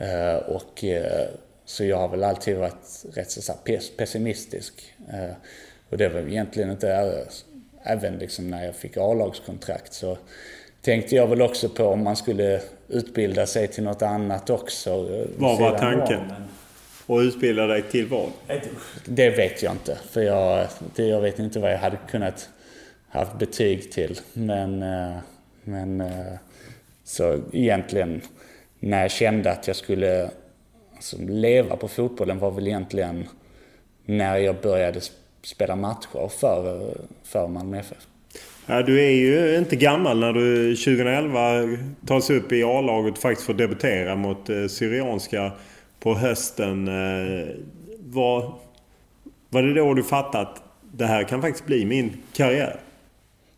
[0.00, 1.00] Uh, och uh,
[1.64, 3.52] så jag har väl alltid varit rätt så
[3.96, 4.94] pessimistisk.
[5.14, 5.34] Uh,
[5.90, 7.24] och det var egentligen inte,
[7.82, 10.18] även liksom när jag fick A-lagskontrakt så
[10.82, 15.24] tänkte jag väl också på om man skulle utbilda sig till något annat också.
[15.36, 16.20] Vad var tanken?
[17.06, 18.30] Och utbilda dig till vad?
[19.04, 19.98] Det vet jag inte.
[20.10, 22.48] För jag, det, jag vet inte vad jag hade kunnat
[23.08, 24.20] haft betyg till.
[24.32, 25.16] Men, eh,
[25.64, 26.32] men eh,
[27.04, 28.20] så egentligen
[28.80, 30.30] när jag kände att jag skulle
[30.94, 33.28] alltså, leva på fotbollen var väl egentligen
[34.04, 35.00] när jag började
[35.42, 36.94] spela matcher för,
[37.24, 38.06] för Malmö FF.
[38.66, 43.54] Ja, du är ju inte gammal när du 2011 tas upp i A-laget faktiskt får
[43.54, 45.52] debutera mot eh, Syrianska
[46.02, 46.88] på hösten.
[46.88, 47.54] Eh,
[47.98, 48.54] var,
[49.50, 52.80] var det då du fattade att det här kan faktiskt bli min karriär?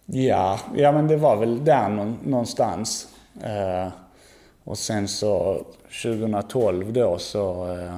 [0.06, 1.88] Ja, ja men det var väl där
[2.24, 3.08] någonstans.
[3.42, 3.88] Eh,
[4.64, 5.64] och sen så
[6.02, 7.96] 2012 då så, eh,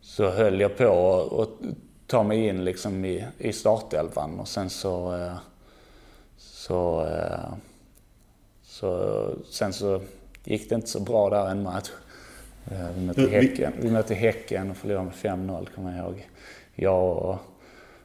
[0.00, 1.76] så höll jag på att
[2.06, 5.36] ta mig in liksom i, i startelvan och sen så, eh,
[6.36, 7.52] så, eh,
[8.62, 10.00] så, sen så
[10.44, 11.90] gick det inte så bra där en match.
[12.70, 16.26] Eh, vi mötte Häcken, vi mötte häcken och förlorade med 5-0 kommer jag ihåg.
[16.74, 17.36] Jag och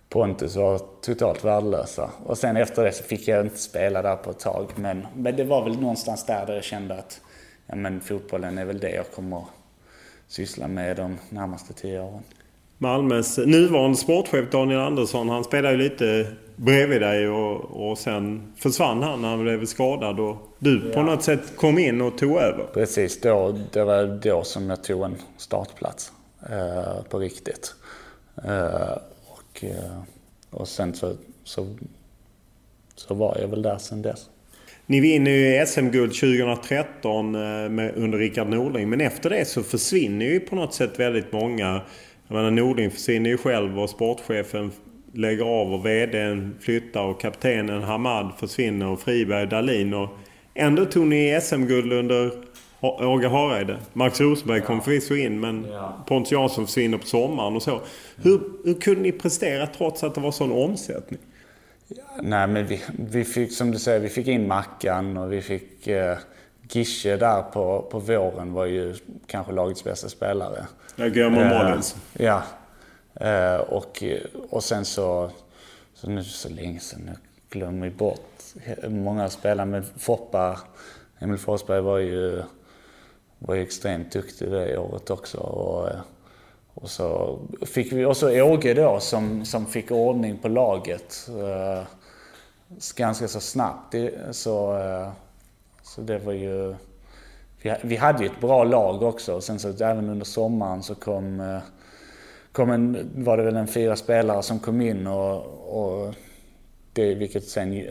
[0.09, 2.11] Pontus var totalt värdelösa.
[2.25, 4.71] Och sen efter det så fick jag inte spela där på ett tag.
[4.75, 7.21] Men, men det var väl någonstans där, där jag kände att
[7.67, 9.43] ja, men fotbollen är väl det jag kommer
[10.27, 12.23] syssla med de närmaste tio åren.
[12.77, 19.03] Malmös nuvarande sportchef Daniel Andersson, han spelade ju lite bredvid dig och, och sen försvann
[19.03, 20.93] han när han blev skadad och du ja.
[20.93, 22.65] på något sätt kom in och tog över.
[22.73, 26.11] Precis, då, det var då som jag tog en startplats
[26.49, 27.75] eh, på riktigt.
[28.45, 28.97] Eh,
[29.27, 30.01] och, eh,
[30.49, 31.75] och sen så, så,
[32.95, 34.29] så var jag väl där sen dess.
[34.85, 38.89] Ni vinner ju SM-guld 2013 eh, med, under Rickard Norling.
[38.89, 41.81] Men efter det så försvinner ju på något sätt väldigt många.
[42.33, 44.71] Jag menar Norling försvinner ju själv och sportchefen
[45.11, 49.93] lägger av och VDn flyttar och kaptenen Hamad försvinner och Friberg Dalin.
[49.93, 50.09] Och
[50.53, 52.31] ändå tog ni SM-guld under
[52.81, 53.77] Åge Hareide.
[53.93, 56.05] Max Rosenberg kom förvisso in men ja.
[56.07, 57.81] Pontus Jansson försvinner på sommaren och så.
[58.15, 61.19] Hur, hur kunde ni prestera trots att det var sån omsättning?
[61.87, 65.41] Ja, nej men vi, vi fick, som du säger, vi fick in Mackan och vi
[65.41, 66.17] fick eh,
[66.69, 68.95] Gische där på, på våren var ju
[69.27, 70.65] kanske lagets bästa spelare.
[70.95, 71.81] Ja, Guillermo eh,
[72.13, 72.43] Ja.
[73.15, 74.03] Eh, och,
[74.49, 75.31] och sen så,
[75.93, 77.17] så nu så länge sedan, jag
[77.49, 78.43] glömmer bort
[78.87, 79.65] många spelare.
[79.65, 80.59] Men Foppa,
[81.19, 82.43] Emil Forsberg var ju,
[83.39, 85.37] var ju extremt duktig det året också.
[85.37, 85.89] Och,
[86.73, 91.29] och så fick vi, och så Åge då som, som fick ordning på laget.
[91.29, 91.83] Eh,
[92.95, 93.95] ganska så snabbt.
[94.31, 94.79] Så,
[95.83, 96.75] så det var ju...
[97.63, 99.41] Vi, vi hade ju ett bra lag också.
[99.41, 101.59] Sen så även under sommaren så kom, eh,
[102.51, 105.35] kom en, var det väl en fyra spelare som kom in och,
[105.69, 106.15] och
[106.93, 107.83] det, vilket sen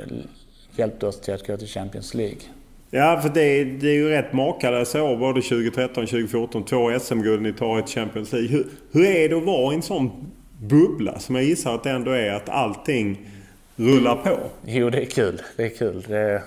[0.77, 2.39] hjälpte oss till att gå till Champions League.
[2.91, 5.17] Ja, för det, det är ju rätt makalösa år.
[5.17, 6.65] Både 2013 och 2014.
[6.65, 8.49] Två SM-guld, ni tar ett Champions League.
[8.49, 11.91] Hur, hur är det att vara i en sån bubbla som jag gissar att det
[11.91, 12.33] ändå är?
[12.33, 13.29] Att allting
[13.77, 14.39] rullar på?
[14.67, 15.43] Jo, det är kul.
[15.57, 16.05] Det är kul.
[16.09, 16.43] Det,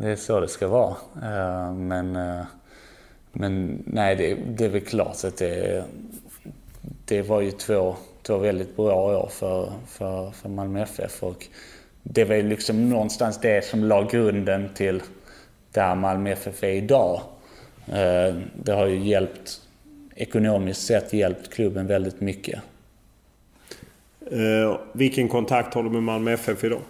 [0.00, 0.96] det är så det ska vara.
[1.22, 2.44] Eh, men, eh,
[3.32, 5.84] men nej, det, det är väl klart att det,
[7.04, 11.22] det var ju två, två väldigt bra år för, för, för Malmö FF.
[11.22, 11.46] Och
[12.02, 15.02] det var ju liksom någonstans det som la grunden till
[15.72, 17.20] där Malmö FF är idag.
[17.86, 19.60] Eh, det har ju hjälpt,
[20.14, 22.60] ekonomiskt sett hjälpt klubben väldigt mycket.
[24.92, 26.80] Vilken kontakt har du med Malmö FF idag?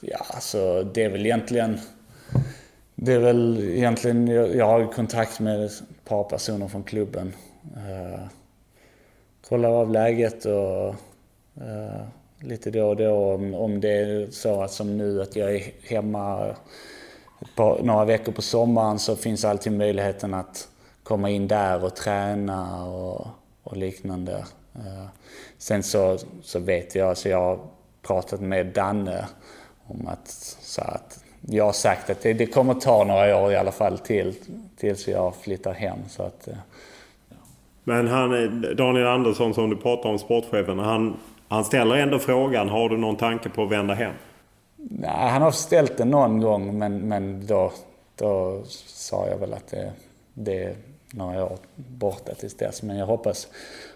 [0.00, 1.80] Ja, alltså det är väl egentligen...
[2.94, 4.26] Det är väl egentligen...
[4.28, 7.32] Jag, har kontakt med ett par personer från klubben.
[7.76, 8.26] Uh,
[9.48, 10.88] kollar av läget och
[11.60, 12.02] uh,
[12.40, 15.62] lite då och då om, om det är så att som nu att jag är
[15.82, 16.54] hemma
[17.56, 20.68] par, några veckor på sommaren så finns alltid möjligheten att
[21.02, 23.26] komma in där och träna och,
[23.62, 24.44] och liknande.
[24.76, 25.06] Uh,
[25.58, 27.58] sen så, så vet jag, så jag har
[28.02, 29.26] pratat med Danne
[29.88, 30.28] om att,
[30.60, 33.98] så att jag har sagt att det, det kommer ta några år i alla fall
[33.98, 34.34] till
[34.76, 35.98] tills jag flyttar hem.
[36.08, 36.54] Så att, eh,
[37.84, 38.30] Men han,
[38.76, 40.78] Daniel Andersson som du pratar om, sportchefen.
[40.78, 41.16] Han,
[41.48, 44.12] han ställer ändå frågan, har du någon tanke på att vända hem?
[44.76, 47.72] Nej, han har ställt den någon gång men, men då,
[48.16, 49.92] då sa jag väl att det,
[50.34, 50.74] det är
[51.10, 52.82] några år borta tills dess.
[52.82, 53.48] Men jag hoppas,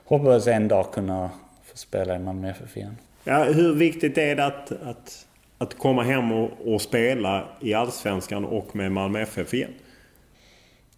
[0.05, 1.31] hoppas en dag kunna
[1.65, 2.97] få spela i Malmö FF igen.
[3.25, 5.27] Ja, hur viktigt är det att, att,
[5.61, 9.75] att komma hem och, och spela i Allsvenskan och med Malmö FF igen?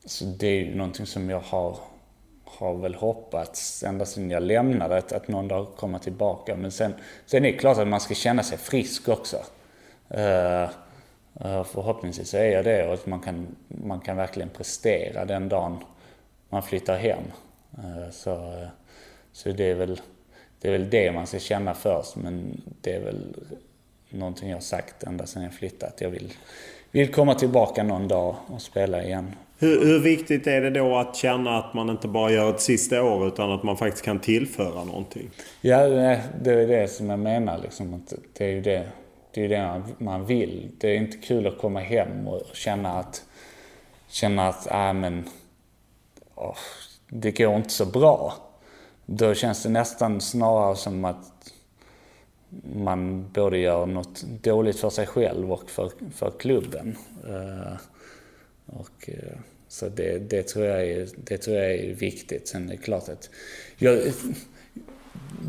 [0.04, 1.76] Så det är ju någonting som jag har,
[2.44, 6.56] har väl hoppats ända sedan jag lämnade, att, att någon dag komma tillbaka.
[6.56, 6.94] Men sen,
[7.26, 9.36] sen är det klart att man ska känna sig frisk också.
[10.14, 10.68] Uh,
[11.46, 15.48] uh, förhoppningsvis så är jag det och att man kan, man kan verkligen prestera den
[15.48, 15.78] dagen
[16.48, 17.22] man flyttar hem.
[17.78, 18.64] Uh, så,
[19.32, 20.00] så det är väl
[20.60, 23.34] det är väl det man ska känna först, men det är väl
[24.12, 26.32] någonting jag sagt ända sedan jag flyttade, att jag vill,
[26.90, 29.34] vill komma tillbaka någon dag och spela igen.
[29.58, 33.02] Hur, hur, viktigt är det då att känna att man inte bara gör ett sista
[33.02, 35.30] år utan att man faktiskt kan tillföra någonting?
[35.60, 35.86] Ja,
[36.42, 37.58] det är det som jag menar.
[37.58, 38.88] Liksom, det är ju det,
[39.34, 40.70] det, är det man vill.
[40.78, 43.24] Det är inte kul att komma hem och känna att,
[44.08, 45.24] känna att äh, men,
[46.34, 46.56] oh,
[47.08, 48.34] det går inte så bra.
[49.06, 51.51] Då känns det nästan snarare som att
[52.74, 56.96] man både gör något dåligt för sig själv och för, för klubben.
[57.28, 57.72] Eh,
[58.66, 59.38] och, eh,
[59.68, 62.48] så det, det, tror jag är, det tror jag är viktigt.
[62.48, 63.30] Sen är det klart att
[63.78, 63.98] jag,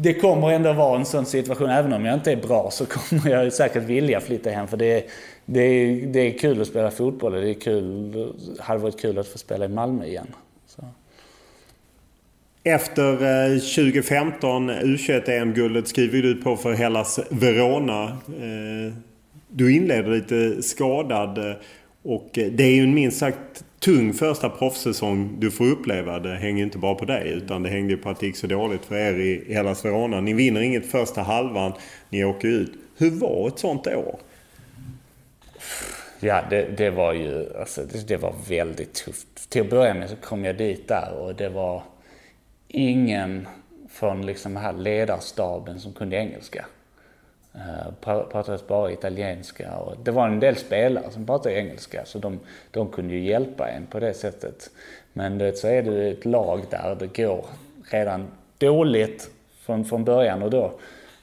[0.01, 3.29] det kommer ändå vara en sån situation, även om jag inte är bra så kommer
[3.29, 4.67] jag säkert vilja flytta hem.
[4.67, 5.03] För det är,
[5.45, 9.17] det är, det är kul att spela fotboll och det är kul, hade varit kul
[9.17, 10.27] att få spela i Malmö igen.
[12.65, 18.03] Efter eh, 2015 U21-EM-guldet skriver du på för Hellas Verona.
[18.27, 18.93] Eh,
[19.47, 21.55] du inleder lite skadad eh,
[22.03, 26.19] och det är ju en minst sagt tung första proffssäsong du får uppleva.
[26.19, 28.85] Det hänger inte bara på dig utan det hängde på att det gick så dåligt
[28.85, 30.21] för er i Hellas Verona.
[30.21, 31.73] Ni vinner inget första halvan,
[32.09, 32.71] ni åker ut.
[32.97, 34.19] Hur var ett sånt år?
[36.19, 39.49] Ja, det, det var ju alltså, det, det, var väldigt tufft.
[39.49, 41.83] Till att börja med så kom jag dit där och det var
[42.73, 43.47] ingen
[43.89, 46.65] från liksom den här ledarstaben som kunde engelska.
[47.55, 52.39] Uh, pratades bara italienska och det var en del spelare som pratade engelska så de,
[52.71, 54.69] de kunde ju hjälpa en på det sättet.
[55.13, 57.45] Men det, så är det ett lag där det går
[57.91, 60.73] redan dåligt från, från början och då,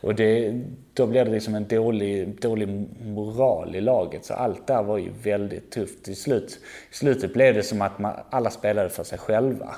[0.01, 0.61] och det,
[0.94, 2.68] då blir det liksom en dålig, dålig
[3.05, 4.24] moral i laget.
[4.24, 6.09] Så allt där var ju väldigt tufft.
[6.09, 6.59] I, slut,
[6.90, 9.74] i slutet blev det som att man, alla spelade för sig själva.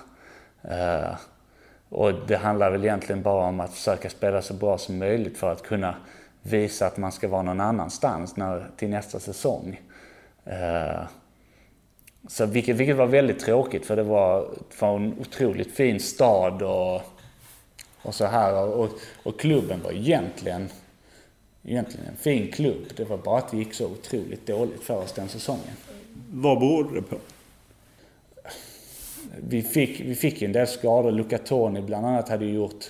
[0.64, 1.14] Uh,
[1.92, 5.52] och det handlar väl egentligen bara om att försöka spela så bra som möjligt för
[5.52, 5.94] att kunna
[6.42, 9.80] visa att man ska vara någon annanstans när, till nästa säsong.
[10.46, 11.04] Uh,
[12.28, 16.62] så vilket, vilket var väldigt tråkigt för det var, det var en otroligt fin stad
[16.62, 17.02] och,
[18.02, 18.54] och så här.
[18.54, 18.88] Och,
[19.22, 20.68] och klubben var egentligen,
[21.62, 22.84] egentligen en fin klubb.
[22.96, 25.76] Det var bara att det gick så otroligt dåligt för oss den säsongen.
[26.30, 27.16] Vad berodde det på?
[29.48, 31.12] Vi fick, vi fick en del skador.
[31.12, 32.84] Luca Toni bland annat hade gjort,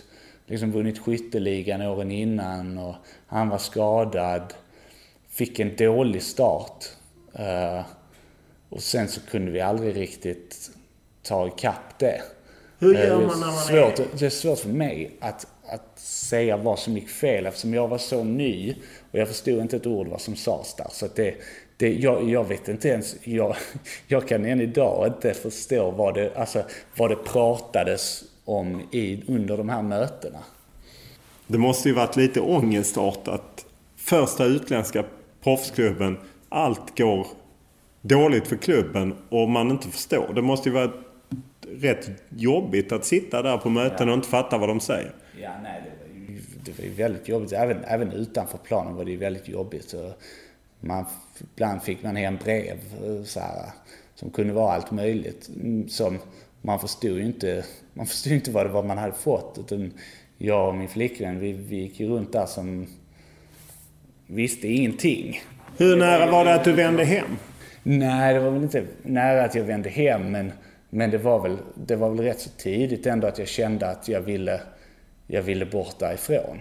[0.46, 2.94] liksom vunnit skytteligan åren innan och
[3.26, 4.54] han var skadad.
[5.28, 6.84] Fick en dålig start.
[7.38, 7.82] Uh,
[8.68, 10.70] och sen så kunde vi aldrig riktigt
[11.22, 12.22] ta ikapp det.
[12.78, 14.06] Hur gör man när man svårt, är...
[14.18, 17.98] Det är svårt för mig att, att säga vad som gick fel eftersom jag var
[17.98, 18.74] så ny
[19.10, 20.88] och jag förstod inte ett ord vad som sades där.
[20.90, 21.34] Så det,
[21.82, 23.56] det, jag, jag, vet inte ens, jag,
[24.06, 26.62] jag kan än idag inte förstå vad det, alltså,
[26.96, 30.38] vad det pratades om i, under de här mötena.
[31.46, 33.66] Det måste ju varit lite ångestartat.
[33.96, 35.04] Första utländska
[35.42, 36.18] proffsklubben,
[36.48, 37.26] allt går
[38.00, 40.32] dåligt för klubben och man inte förstår.
[40.34, 40.92] Det måste ju vara
[41.68, 45.12] rätt jobbigt att sitta där på möten och inte fatta vad de säger.
[45.40, 47.52] Ja, nej, det var ju, det var ju väldigt jobbigt.
[47.52, 49.88] Även, även utanför planen var det ju väldigt jobbigt.
[49.88, 50.12] Så
[50.82, 51.04] man,
[51.54, 52.78] ibland fick man hem brev
[53.24, 53.70] så här,
[54.14, 55.50] som kunde vara allt möjligt.
[55.88, 56.18] Som
[56.62, 57.64] man förstod ju inte,
[57.94, 59.58] man förstod inte vad det var man hade fått.
[59.60, 59.92] Utan
[60.38, 62.86] jag och min flickvän, vi, vi gick ju runt där som
[64.26, 65.42] visste ingenting.
[65.76, 67.36] Hur nära var det att du vände hem?
[67.82, 70.52] Nej, det var väl inte nära att jag vände hem, men,
[70.90, 74.08] men det, var väl, det var väl rätt så tidigt ändå att jag kände att
[74.08, 74.60] jag ville,
[75.26, 76.58] jag ville bort därifrån.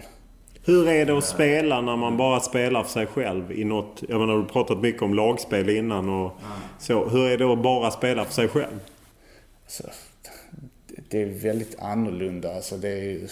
[0.66, 4.04] Hur är det att spela när man bara spelar för sig själv i något...
[4.10, 6.32] Jag menar, du har pratat mycket om lagspel innan och
[6.80, 7.10] så.
[7.10, 8.80] Hur är det att bara spela för sig själv?
[9.64, 9.84] Alltså,
[11.10, 12.56] det är väldigt annorlunda.
[12.56, 13.30] Alltså, det är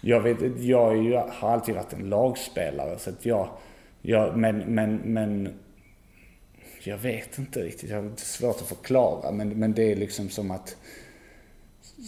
[0.00, 3.48] jag, vet, jag är jag har alltid varit en lagspelare så att jag...
[4.02, 5.48] jag men, men, men...
[6.84, 7.90] Jag vet inte riktigt.
[7.90, 9.32] Jag har svårt att förklara.
[9.32, 10.76] Men, men det är liksom som att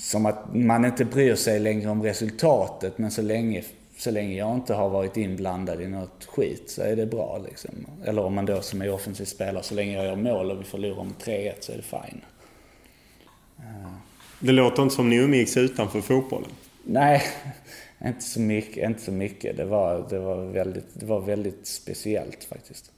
[0.01, 3.63] som att man inte bryr sig längre om resultatet men så länge,
[4.05, 7.71] så länge jag inte har varit inblandad i något skit så är det bra liksom.
[8.05, 10.65] Eller om man då som är offensiv spelare, så länge jag gör mål och vi
[10.65, 12.21] förlorar med 3-1 så är det fine.
[14.41, 16.51] Det låter inte som ni umgicks utanför fotbollen.
[16.85, 17.23] Nej,
[18.05, 18.89] inte så mycket.
[18.89, 19.57] Inte så mycket.
[19.57, 22.93] Det, var, det, var väldigt, det var väldigt speciellt faktiskt.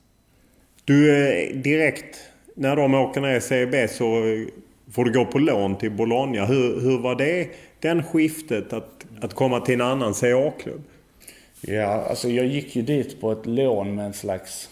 [0.84, 2.16] Du, eh, direkt
[2.54, 4.06] när de åker ner i CB så
[4.92, 6.46] får du gå på lån till Bologna.
[6.46, 7.48] Hur, hur var det,
[7.80, 10.82] den skiftet att, att komma till en annan CA-klubb?
[11.60, 14.70] Ja, alltså jag gick ju dit på ett lån med en slags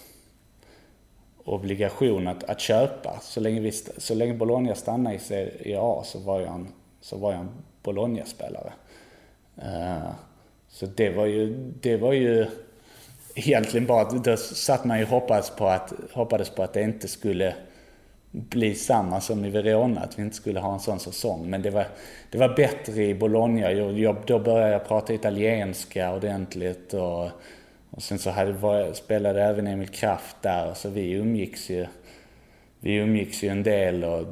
[1.45, 3.19] obligation att, att köpa.
[3.23, 6.69] Så länge, vi, så länge Bologna stannade i Serie A så var jag en,
[7.01, 7.51] så var jag en
[7.83, 8.73] Bologna-spelare.
[9.59, 10.11] Uh,
[10.69, 12.47] så det var ju, det var ju
[13.35, 17.09] egentligen bara att då satt man ju hoppades på att, hoppades på att det inte
[17.09, 17.55] skulle
[18.35, 21.51] bli samma som i Verona, att vi inte skulle ha en sån säsong.
[21.51, 21.87] Men det var,
[22.31, 23.73] det var bättre i Bologna.
[23.73, 27.25] Jag, jag, då började jag prata italienska ordentligt och,
[27.91, 31.87] och sen så hade, var, spelade även Emil Kraft där, så vi umgicks ju,
[32.81, 34.05] vi umgicks ju en del.
[34.05, 34.27] Och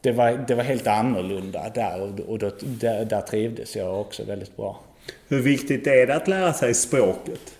[0.00, 4.24] det, var, det var helt annorlunda där och, och då, där, där trivdes jag också
[4.24, 4.80] väldigt bra.
[5.28, 7.54] Hur viktigt är det att lära sig språket?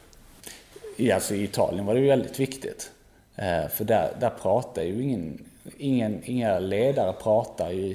[0.97, 2.91] Ja, alltså i Italien var det ju väldigt viktigt.
[3.37, 5.45] Eh, för där, där pratar ju ingen,
[5.79, 7.95] ingen, inga ledare pratar ju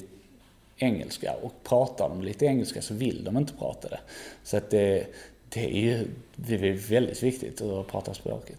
[0.78, 4.00] engelska och pratar de lite engelska så vill de inte prata det.
[4.44, 5.06] Så att det,
[5.50, 8.58] det är ju det är väldigt viktigt att prata språket.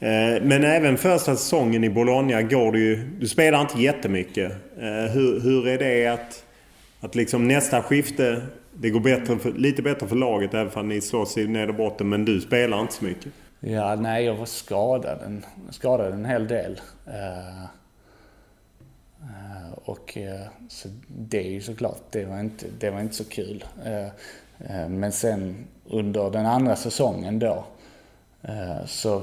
[0.00, 2.96] Eh, men även första säsongen i Bologna går du ju...
[3.20, 4.52] Du spelar inte jättemycket.
[4.78, 6.44] Eh, hur, hur är det att,
[7.00, 8.42] att liksom nästa skifte...
[8.76, 12.08] Det går bättre för, lite bättre för laget även om ni slåss i nedre botten
[12.08, 13.32] men du spelar inte så mycket?
[13.60, 16.80] Ja, nej jag var skadad en, skadad en hel del.
[19.24, 23.24] Eh, och eh, så det är ju såklart, det var inte, det var inte så
[23.24, 23.64] kul.
[23.84, 24.08] Eh,
[24.88, 27.64] men sen under den andra säsongen då
[28.86, 29.22] så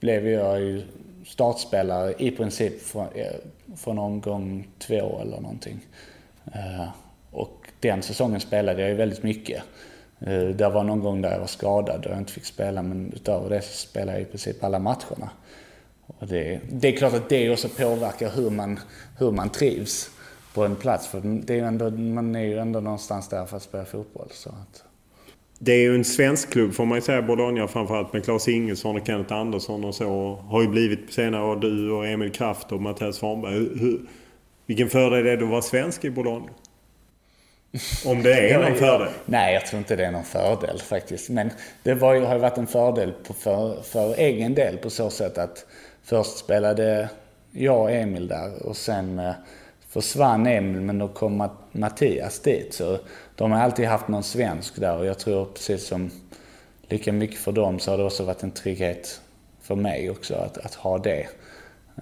[0.00, 0.82] blev jag ju
[1.26, 3.08] startspelare i princip från,
[3.76, 5.80] från omgång två eller någonting.
[7.30, 9.62] och den säsongen spelade jag ju väldigt mycket.
[10.54, 13.50] Det var någon gång där jag var skadad och jag inte fick spela men utöver
[13.50, 15.30] det så spelade jag i princip alla matcherna.
[16.18, 18.80] Det, det är klart att det också påverkar hur man,
[19.18, 20.10] hur man trivs
[20.54, 21.08] på en plats.
[21.08, 24.28] För det är ändå, man är ju ändå någonstans där för att spela fotboll.
[24.30, 24.84] Så att...
[25.58, 28.96] Det är ju en svensk klubb får man ju säga, Bologna framförallt med Claes Ingesson
[28.96, 30.34] och Kenneth Andersson och så.
[30.34, 33.54] Har ju blivit på senare år du och Emil Kraft och Mattias Svanberg.
[33.54, 34.00] Hur,
[34.66, 36.48] vilken fördel är det att vara svensk i Bologna?
[38.06, 39.08] Om det är någon fördel?
[39.26, 41.28] Nej, jag tror inte det är någon fördel faktiskt.
[41.28, 41.50] Men
[41.82, 45.38] det var, har ju varit en fördel på för, för egen del på så sätt
[45.38, 45.66] att
[46.10, 47.08] först spelade
[47.50, 49.32] jag och Emil där och sen eh,
[49.88, 52.74] försvann Emil men då kom Mattias dit.
[52.74, 52.98] Så
[53.36, 56.10] de har alltid haft någon svensk där och jag tror precis som
[56.88, 59.20] lika mycket för dem så har det också varit en trygghet
[59.62, 61.26] för mig också att, att ha det.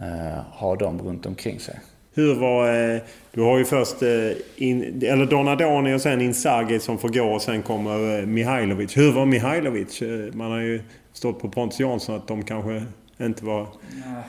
[0.01, 1.81] Uh, ha dem runt omkring sig.
[2.15, 2.93] Hur var...
[2.95, 3.01] Eh,
[3.33, 4.03] du har ju först...
[4.03, 8.97] Eh, in, eller Donadoni och sen Inzaghi som får gå och sen kommer eh, Mihailovic.
[8.97, 10.03] Hur var Mihailovic?
[10.03, 10.83] Eh, man har ju
[11.13, 12.83] stått på Pontus Jansson att de kanske
[13.27, 13.67] inte var...
[14.07, 14.23] Nej.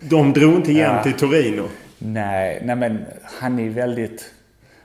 [0.00, 1.02] De drog inte jämnt ja.
[1.02, 1.68] till Torino.
[1.98, 4.34] Nej, nej men han är väldigt...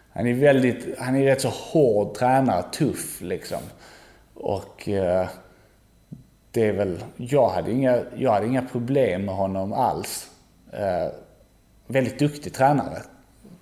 [0.10, 1.00] Han är väldigt...
[1.00, 3.60] Han är rätt så hård tränare, tuff liksom.
[4.34, 4.90] Och...
[4.90, 5.28] Eh,
[6.52, 7.04] det är väl...
[7.18, 10.30] Jag hade inga, jag hade inga problem med honom alls.
[10.74, 11.12] Eh,
[11.88, 13.02] väldigt duktig tränare.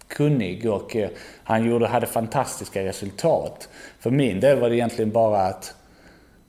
[0.08, 1.10] Kunnig och eh,
[1.44, 3.70] han gjorde, hade fantastiska resultat.
[4.00, 5.76] För min del var det egentligen bara att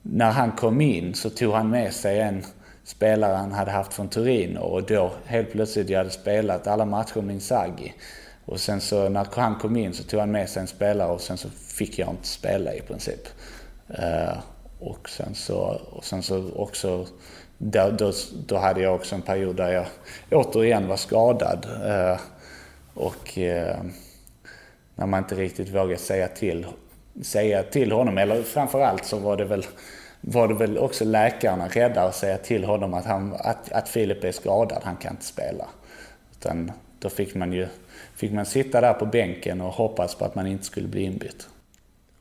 [0.03, 2.45] när han kom in så tog han med sig en
[2.87, 7.21] spelare han hade haft från Turin och då helt plötsligt, jag hade spelat alla matcher
[7.21, 7.95] med Inzaghi.
[8.45, 11.21] Och sen så när han kom in så tog han med sig en spelare och
[11.21, 13.29] sen så fick jag inte spela i princip.
[13.91, 14.39] Uh,
[14.81, 17.07] och sen så, och sen så också
[17.59, 18.13] då, då,
[18.47, 19.87] då, hade jag också en period där jag
[20.31, 21.67] återigen var skadad.
[21.85, 22.21] Eh,
[22.95, 23.77] och eh,
[24.95, 26.67] när man inte riktigt vågade säga till,
[27.23, 29.67] säga till honom, eller framförallt så var det väl
[30.29, 34.25] var det väl också läkarna rädda att säga till honom att, han, att, att Filip
[34.25, 35.65] är skadad, han kan inte spela.
[36.33, 37.69] Utan då fick man ju
[38.15, 41.49] fick man sitta där på bänken och hoppas på att man inte skulle bli inbytt.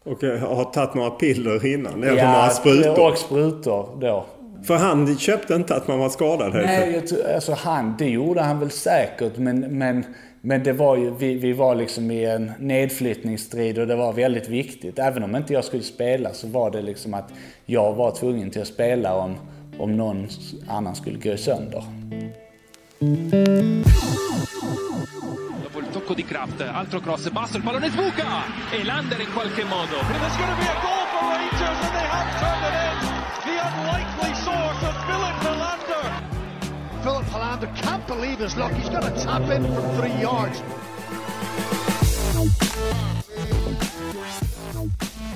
[0.04, 2.04] Och har tagit några piller innan?
[2.04, 3.12] Eller ja, några sprutor?
[3.12, 4.26] och sprutor då.
[4.66, 6.54] För han köpte inte att man var skadad?
[6.54, 7.02] Nej,
[7.36, 9.38] alltså han, det gjorde han väl säkert.
[9.38, 10.06] Men, men,
[10.42, 14.50] men det var ju, vi, vi var liksom i en nedflyttningsstrid och det var väldigt
[14.50, 15.00] viktigt.
[15.00, 17.34] Även om inte jag skulle spela så var det liksom att
[17.66, 19.36] jag var tvungen till att spela om,
[19.78, 20.28] om någon
[20.68, 21.84] annan skulle gå sönder.
[25.64, 28.26] Dopo il tocco di Kraft, altro cross basso, il pallone sbuca
[28.72, 29.98] e Lander in qualche modo.
[30.08, 33.16] There's going to be a goal for Rangers and they have turned it in.
[33.46, 34.35] The unlikely
[37.36, 38.72] Philip Helander can't believe his luck.
[38.72, 40.64] He's going to tap in from three yards.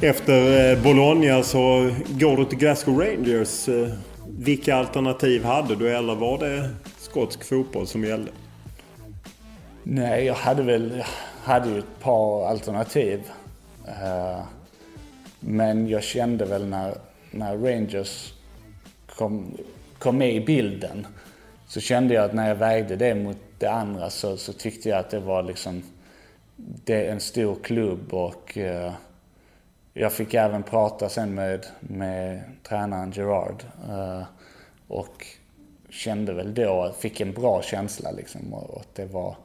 [0.01, 3.69] Efter eh, Bologna så går du till Glasgow Rangers.
[3.69, 3.89] Eh,
[4.27, 8.31] vilka alternativ hade du eller var det skotsk fotboll som gällde?
[9.83, 11.03] Nej, jag hade väl
[11.45, 13.21] jag hade ju ett par alternativ.
[13.87, 14.43] Uh,
[15.39, 16.93] men jag kände väl när,
[17.31, 18.33] när Rangers
[19.15, 19.57] kom,
[19.99, 21.07] kom med i bilden
[21.69, 24.99] så kände jag att när jag vägde det mot det andra så, så tyckte jag
[24.99, 25.83] att det var liksom
[26.55, 28.93] det är en stor klubb och uh,
[29.93, 34.23] jag fick även prata sen med, med tränaren Gerard uh,
[34.87, 35.25] och
[35.89, 39.35] kände väl då, fick en bra känsla liksom och, och det var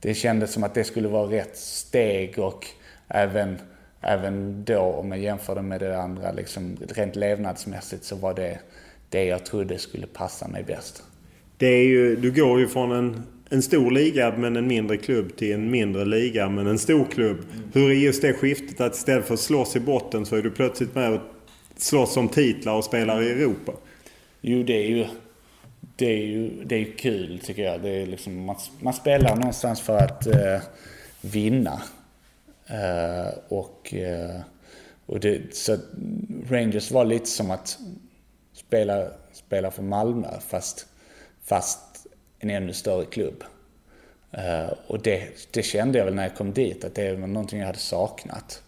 [0.00, 2.66] det kändes som att det skulle vara rätt steg och
[3.08, 3.58] även,
[4.00, 8.58] även då om jag jämförde med det andra, liksom, rent levnadsmässigt så var det
[9.08, 11.02] det jag trodde skulle passa mig bäst.
[11.56, 15.36] Det är ju, du går ju från en, en stor liga men en mindre klubb
[15.36, 17.38] till en mindre liga men en stor klubb.
[17.38, 17.70] Mm.
[17.72, 20.50] Hur är just det skiftet att istället för att slåss i botten så är du
[20.50, 21.20] plötsligt med och
[21.76, 23.72] slåss om titlar och spelar i Europa?
[24.40, 25.06] Jo, det är ju
[25.96, 27.82] det är ju det är kul tycker jag.
[27.82, 30.60] Det är liksom, man, man spelar någonstans för att eh,
[31.20, 31.82] vinna.
[32.66, 34.40] Eh, och eh,
[35.06, 35.76] och det, så
[36.48, 37.78] Rangers var lite som att
[38.52, 40.86] spela, spela för Malmö fast,
[41.44, 42.06] fast
[42.38, 43.44] en ännu större klubb.
[44.38, 47.58] Uh, och det, det, kände jag väl när jag kom dit, att det var någonting
[47.58, 48.62] jag hade saknat.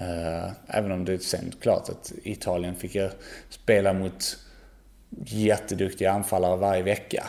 [0.00, 3.10] Uh, även om det sen klart att i Italien fick jag
[3.50, 4.38] spela mot
[5.24, 7.24] jätteduktiga anfallare varje vecka.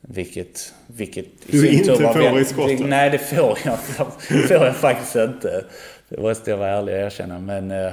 [0.00, 2.80] Vilket, vilket du inte får i skottet?
[2.80, 3.78] Nej, det får jag,
[4.48, 5.64] får jag faktiskt inte.
[6.08, 7.38] Det måste jag vara ärlig och erkänna.
[7.38, 7.92] Men, eh,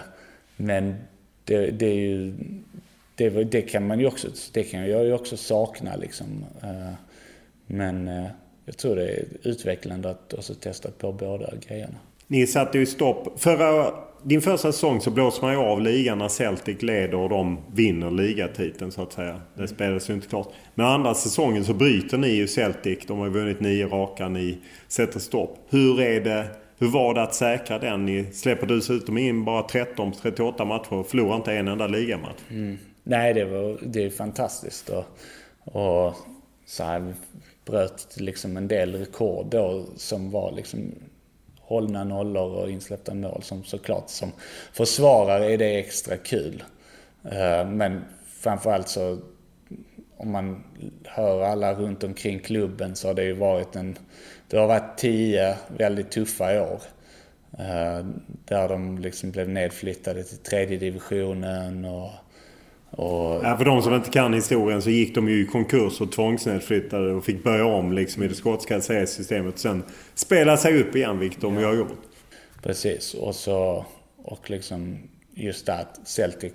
[0.55, 0.95] men
[1.43, 2.33] det, det är ju...
[3.15, 6.45] Det, det, kan man ju också, det kan jag ju också sakna liksom.
[6.63, 6.93] Eh,
[7.67, 8.25] men eh,
[8.65, 11.95] jag tror det är utvecklande att också testa på båda grejerna.
[12.27, 13.39] Ni satte ju stopp.
[13.39, 17.57] Förra din första säsong så blåser man ju av ligan när Celtic leder och de
[17.73, 19.41] vinner ligatiteln så att säga.
[19.55, 20.47] Det spelas ju inte klart.
[20.75, 22.99] Men andra säsongen så bryter ni ju Celtic.
[23.07, 24.29] De har ju vunnit nio raka.
[24.29, 24.57] Ni
[24.87, 25.57] sätter stopp.
[25.69, 26.47] Hur är det?
[26.77, 28.05] Hur var det att säkra den?
[28.05, 32.39] Ni släpper dessutom in bara 13 38 matcher och förlorar inte en enda ligamatch.
[32.49, 32.77] Mm.
[33.03, 34.89] Nej, det, var, det är fantastiskt.
[34.89, 35.05] Och,
[35.63, 36.15] och
[36.65, 37.13] så här,
[37.65, 40.91] bröt liksom en del rekord då som var liksom
[41.59, 44.31] hållna nollor och insläppta mål som såklart som
[44.73, 46.63] försvarare är det extra kul.
[47.23, 49.19] Eh, men framförallt så
[50.17, 50.63] om man
[51.03, 53.97] hör alla runt omkring klubben så har det ju varit en...
[54.47, 56.81] Det har varit tio väldigt tuffa år.
[57.59, 58.05] Eh,
[58.45, 62.09] där de liksom blev nedflyttade till tredje divisionen och
[62.97, 63.45] och...
[63.45, 67.13] Ja, för de som inte kan historien så gick de ju i konkurs och tvångsnedflyttade
[67.13, 69.59] och fick börja om liksom i det skotska seriesystemet.
[69.59, 69.83] Sen
[70.15, 71.97] spela sig upp igen, vilket de ju har gjort.
[72.63, 73.13] Precis.
[73.13, 73.85] Och så
[74.17, 74.97] och liksom
[75.33, 76.53] just det att Celtic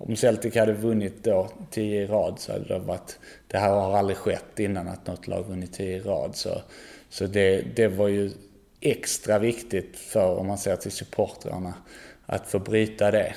[0.00, 3.18] om Celtic hade vunnit då tio i rad så hade det varit...
[3.46, 6.36] Det här har aldrig skett innan att något lag vunnit tio i rad.
[6.36, 6.62] Så,
[7.08, 8.30] så det, det var ju
[8.80, 11.74] extra viktigt för, om man ser till supportrarna,
[12.26, 13.34] att få bryta det.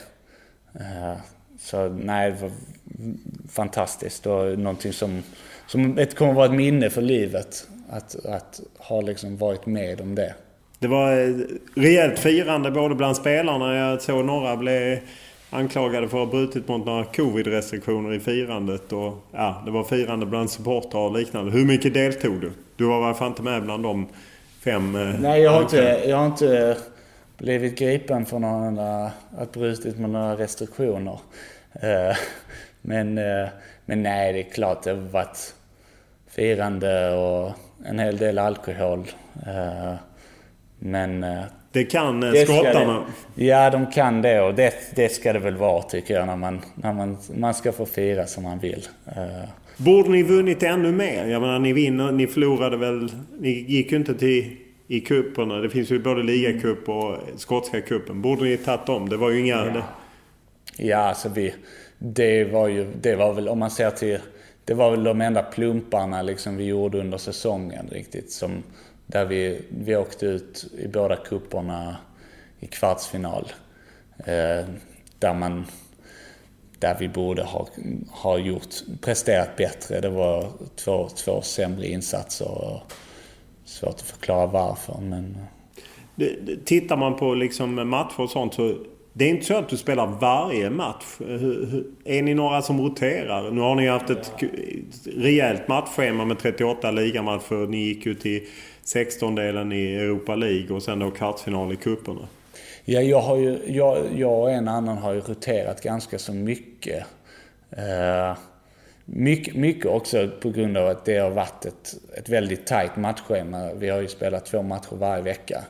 [1.63, 2.51] Så nej, det var
[3.49, 5.23] fantastiskt och någonting som,
[5.67, 7.67] som ett, kommer att vara ett minne för livet.
[7.89, 10.33] Att, att ha liksom varit med om det.
[10.79, 11.35] Det var
[11.79, 13.75] rejält firande både bland spelarna.
[13.75, 14.99] Jag såg några blev
[15.49, 18.93] anklagade för att ha brutit mot några covid-restriktioner i firandet.
[18.93, 21.51] Och, ja, det var firande bland supportrar och liknande.
[21.51, 22.51] Hur mycket deltog du?
[22.75, 24.07] Du var i alla fall inte med bland de
[24.63, 24.95] fem...
[24.95, 26.03] Eh, nej, jag har inte...
[26.05, 26.77] Jag har inte
[27.41, 31.19] blivit gripen för några, att brutit mot några restriktioner.
[31.73, 32.17] Eh,
[32.81, 33.47] men, eh,
[33.85, 35.53] men nej, det är klart det har varit
[36.27, 37.51] firande och
[37.85, 39.05] en hel del alkohol.
[39.47, 39.93] Eh,
[40.79, 41.25] men...
[41.73, 43.05] Det kan skottarna?
[43.35, 46.61] Ja, de kan det och det, det ska det väl vara tycker jag när man,
[46.75, 48.87] när man, man ska få fira som man vill.
[49.77, 51.25] Borde ni vunnit ännu mer?
[51.25, 53.11] Jag menar, ni vinner, ni förlorade väl...
[53.39, 54.57] Ni gick ju inte till
[54.91, 55.57] i cuperna.
[55.57, 58.21] Det finns ju både ligacup och skotska cupen.
[58.21, 59.09] Borde ni tagit dem?
[59.09, 59.65] Det var ju inga...
[59.65, 59.83] Ja,
[60.77, 61.53] ja alltså vi...
[61.97, 62.87] Det var ju...
[63.01, 64.19] Det var väl om man ser till...
[64.65, 68.31] Det var väl de enda plumparna liksom vi gjorde under säsongen riktigt.
[68.31, 68.63] Som,
[69.05, 71.97] där vi, vi åkte ut i båda kupperna
[72.59, 73.51] i kvartsfinal.
[74.17, 74.65] Eh,
[75.19, 75.65] där man...
[76.79, 77.67] Där vi borde ha,
[78.09, 80.01] ha gjort, presterat bättre.
[80.01, 82.47] Det var två, två sämre insatser.
[82.47, 82.91] Och,
[83.71, 84.97] svårt att förklara varför.
[85.01, 85.37] Men...
[86.15, 88.75] Det, tittar man på liksom matcher och sånt så
[89.13, 91.05] det är inte så att du spelar varje match.
[92.05, 93.51] Är ni några som roterar?
[93.51, 94.31] Nu har ni haft ett
[95.17, 97.67] rejält matchschema med 38 ligamatcher.
[97.67, 98.47] Ni gick ju till
[98.85, 102.27] 16-delen i Europa League och sen då kvartsfinal i cuperna.
[102.85, 107.03] Ja, jag, har ju, jag, jag och en annan har ju roterat ganska så mycket.
[107.77, 108.37] Uh,
[109.13, 113.73] mycket, mycket också på grund av att det har varit ett, ett väldigt tajt matchschema.
[113.73, 115.63] Vi har ju spelat två matcher varje vecka.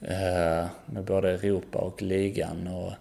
[0.00, 2.68] Eh, med både Europa och ligan.
[2.68, 2.92] Och,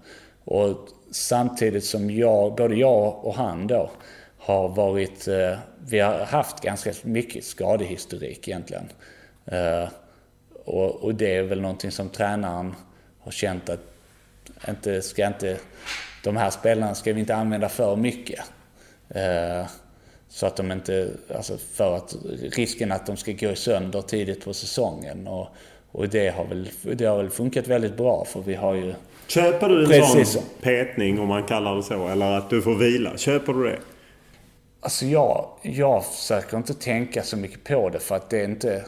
[0.44, 3.92] och samtidigt som jag, både jag och han då,
[4.38, 5.28] har varit...
[5.28, 5.58] Eh,
[5.88, 8.90] vi har haft ganska mycket skadehistorik egentligen.
[9.46, 9.90] Eh,
[10.66, 12.76] och, och det är väl någonting som tränaren
[13.20, 13.80] har känt att
[14.68, 15.58] inte, ska inte,
[16.24, 18.40] de här spelarna ska vi inte använda för mycket.
[19.10, 19.68] Eh,
[20.30, 22.16] så att de inte, alltså för att
[22.52, 25.28] risken att de ska gå sönder tidigt på säsongen.
[25.28, 25.48] Och,
[25.92, 28.94] och det, har väl, det har väl funkat väldigt bra för vi har ju...
[29.28, 32.08] Köper du en precis, sån petning om man kallar det så?
[32.08, 33.18] Eller att du får vila?
[33.18, 33.80] Köper du det?
[34.80, 38.84] Alltså jag, jag försöker inte tänka så mycket på det för att det är inte...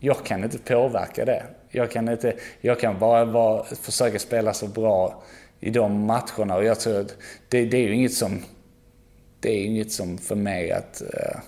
[0.00, 1.42] Jag kan inte påverka det.
[1.70, 5.22] Jag kan, inte, jag kan bara, bara försöka spela så bra
[5.60, 7.16] i de matcherna och jag tror att
[7.48, 8.42] det, det är ju inget som...
[9.40, 11.02] Det är inget som för mig att...
[11.14, 11.40] Uh,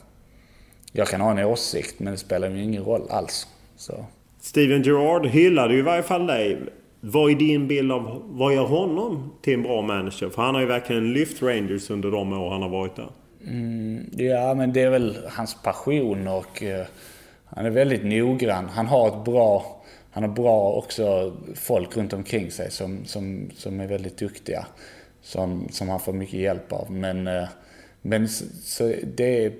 [0.92, 3.46] jag kan ha en åsikt men det spelar ju ingen roll alls.
[3.76, 4.04] Så.
[4.40, 6.58] Steven Gerrard hyllade ju i varje fall dig.
[7.00, 10.28] Vad är din bild av vad gör honom till en bra manager?
[10.28, 13.08] För han har ju verkligen lyft Rangers under de år han har varit där.
[13.46, 16.84] Mm, ja, men det är väl hans passion och uh,
[17.44, 18.68] han är väldigt noggrann.
[18.68, 19.78] Han har ett bra
[20.10, 24.66] han har bra också folk runt omkring sig som, som, som är väldigt duktiga.
[25.22, 26.90] Som, som han får mycket hjälp av.
[26.90, 27.48] Men, eh,
[28.02, 29.52] men så det är,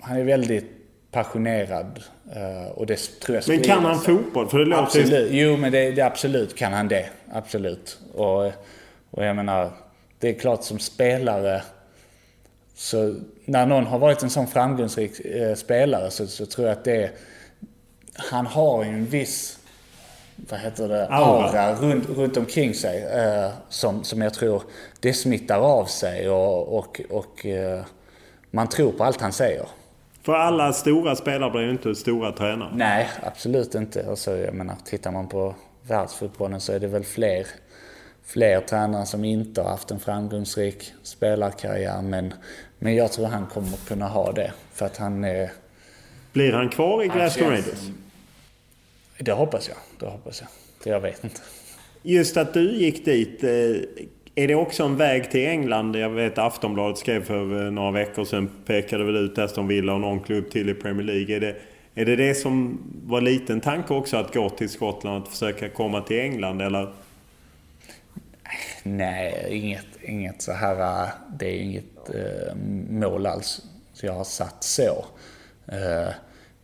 [0.00, 0.70] han är väldigt
[1.10, 2.02] passionerad.
[2.32, 4.48] Eh, och det tror jag Men kan han fotboll?
[4.48, 5.28] För det låter absolut.
[5.32, 7.08] Jo, men det, det, absolut kan han det.
[7.32, 7.98] Absolut.
[8.14, 8.52] Och,
[9.10, 9.70] och jag menar,
[10.18, 11.62] det är klart som spelare
[12.74, 16.84] så när någon har varit en sån framgångsrik eh, spelare så, så tror jag att
[16.84, 17.10] det
[18.14, 19.58] han har ju en viss
[20.48, 23.02] vad heter det, aura, aura runt, runt omkring sig.
[23.02, 24.62] Eh, som, som jag tror
[25.00, 27.84] det smittar av sig och, och, och eh,
[28.50, 29.66] man tror på allt han säger.
[30.22, 32.70] För alla stora spelare blir ju inte stora tränare.
[32.74, 34.06] Nej, absolut inte.
[34.08, 35.54] Alltså, jag menar, tittar man på
[35.88, 37.46] världsfotbollen så är det väl fler,
[38.24, 42.02] fler tränare som inte har haft en framgångsrik spelarkarriär.
[42.02, 42.34] Men,
[42.78, 44.52] men jag tror han kommer kunna ha det.
[44.72, 45.50] För att han är...
[46.32, 47.90] Blir han kvar i Glasgow Rangers?
[49.22, 49.76] Det hoppas jag.
[49.98, 50.94] Det hoppas jag.
[50.94, 51.40] Jag vet inte.
[52.02, 53.44] Just att du gick dit.
[53.44, 53.50] Eh,
[54.34, 55.96] är det också en väg till England?
[55.96, 58.50] Jag vet Aftonbladet skrev för eh, några veckor sedan.
[58.66, 61.36] Pekade väl ut Aston Villa och någon klubb till i Premier League.
[61.36, 61.56] Är det,
[61.94, 64.16] är det det som var liten tanke också?
[64.16, 65.22] Att gå till Skottland?
[65.22, 66.62] Att försöka komma till England?
[66.62, 66.92] Eller?
[68.82, 71.08] Nej, inget, inget så här.
[71.38, 72.54] Det är inget eh,
[72.90, 73.62] mål alls.
[73.92, 75.04] Så jag har satt så.
[75.66, 76.14] Eh,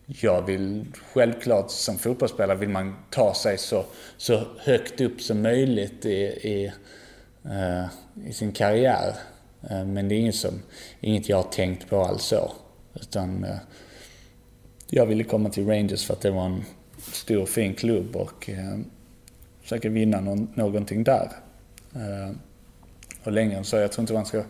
[0.06, 3.84] jag vill självklart som fotbollsspelare vill man ta sig så,
[4.16, 6.72] så högt upp som möjligt i, i,
[7.46, 7.86] uh,
[8.28, 9.16] i sin karriär.
[9.70, 10.62] Uh, men det är inget, som,
[11.00, 12.52] inget jag har tänkt på alls så.
[12.94, 13.56] Utan uh,
[14.90, 16.64] jag ville komma till Rangers för att det var en
[17.12, 18.78] stor fin klubb och uh,
[19.62, 21.28] försöka vinna någon, någonting där.
[23.24, 24.42] och längre än så, jag tror inte man ska...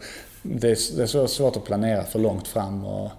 [0.43, 3.11] Det är, det är så svårt att planera för långt fram och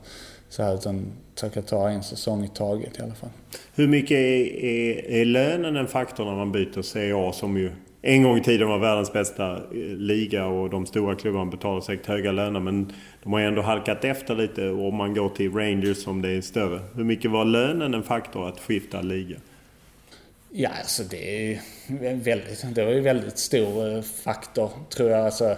[0.49, 3.29] så här, utan försöka ta en säsong i taget i alla fall.
[3.75, 8.23] Hur mycket är, är, är lönen en faktor när man byter CA som ju en
[8.23, 9.61] gång i tiden var världens bästa eh,
[9.97, 12.93] liga och de stora klubbarna betalar säkert höga löner men
[13.23, 16.41] de har ju ändå halkat efter lite om man går till Rangers som det är
[16.41, 16.79] större.
[16.95, 19.35] Hur mycket var lönen en faktor att skifta liga?
[20.49, 21.59] Ja, alltså det är
[22.15, 25.25] väldigt, det var ju väldigt stor eh, faktor tror jag.
[25.25, 25.57] Alltså,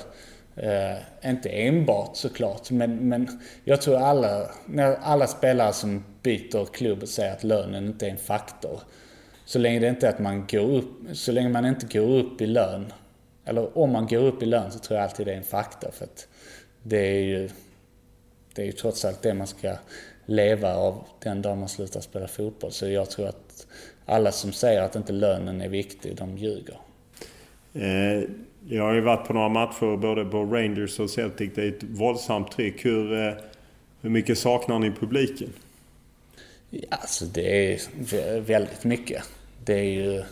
[0.61, 7.07] Eh, inte enbart såklart, men, men jag tror alla, när alla spelare som byter klubb
[7.07, 8.81] säger att lönen inte är en faktor.
[9.45, 12.41] Så länge det inte är att man går upp, så länge man inte går upp
[12.41, 12.93] i lön,
[13.45, 15.91] eller om man går upp i lön så tror jag alltid det är en faktor.
[15.91, 16.27] För att
[16.83, 17.49] det är ju,
[18.53, 19.75] det är ju trots allt det man ska
[20.25, 22.71] leva av den dag man slutar spela fotboll.
[22.71, 23.67] Så jag tror att
[24.05, 26.77] alla som säger att inte lönen är viktig, de ljuger.
[27.73, 28.29] Eh,
[28.71, 31.51] jag har ju varit på några matcher både på Rangers och Celtic.
[31.55, 32.85] Det är ett våldsamt tryck.
[32.85, 33.33] Hur, eh,
[34.01, 35.49] hur mycket saknar ni publiken?
[36.89, 39.23] Alltså det är väldigt mycket.
[39.65, 40.23] Det är ju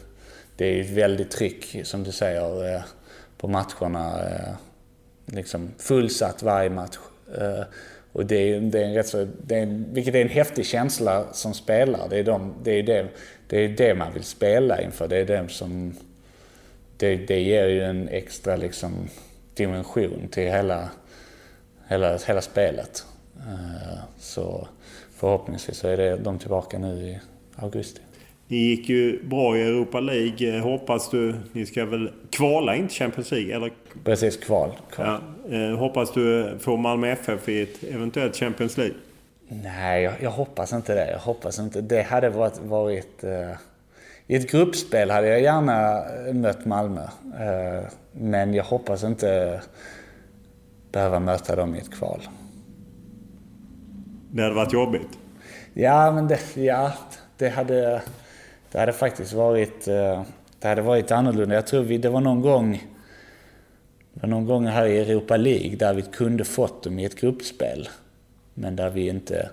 [0.56, 2.82] det är ett väldigt tryck, som du säger, eh,
[3.38, 4.30] på matcherna.
[4.30, 4.56] Eh,
[5.26, 6.98] liksom fullsatt varje match.
[8.12, 10.66] Och det är, det är en rätt så, det är en, vilket är en häftig
[10.66, 12.08] känsla som spelare.
[12.10, 13.08] Det är, de, det, är det,
[13.48, 15.08] det är det man vill spela inför.
[15.08, 15.96] Det är det som...
[16.98, 19.08] Det, det ger ju en extra liksom,
[19.54, 20.90] dimension till hela,
[21.88, 23.06] hela, hela spelet.
[23.38, 24.68] Uh, så
[25.16, 27.20] förhoppningsvis så är det, de tillbaka nu i
[27.56, 28.02] augusti.
[28.48, 30.60] Ni gick ju bra i Europa League.
[30.60, 31.36] Hoppas du...
[31.52, 33.56] Ni ska väl kvala in till Champions League?
[33.56, 33.72] Eller?
[34.04, 34.72] Precis, kval.
[34.92, 35.22] kval.
[35.50, 38.96] Ja, eh, hoppas du får Malmö FF i ett eventuellt Champions League?
[39.48, 41.12] Nej, jag, jag, hoppas inte det.
[41.12, 41.82] Jag hoppas inte.
[41.82, 42.58] Det hade varit...
[42.58, 43.24] varit
[44.28, 47.02] I ett gruppspel hade jag gärna mött Malmö.
[47.02, 49.62] Uh, men jag hoppas inte
[50.92, 52.22] behöva möta dem i ett kval.
[54.32, 55.18] Det hade varit jobbigt?
[55.74, 56.94] Ja, men det, ja,
[57.38, 58.02] det hade...
[58.72, 60.24] Det hade faktiskt varit, eh,
[60.60, 61.56] det hade varit annorlunda.
[61.56, 62.84] Jag tror vi, det var någon gång,
[64.14, 67.90] någon gång här i Europa League där vi kunde fått dem i ett gruppspel.
[68.54, 69.50] Men där vi inte,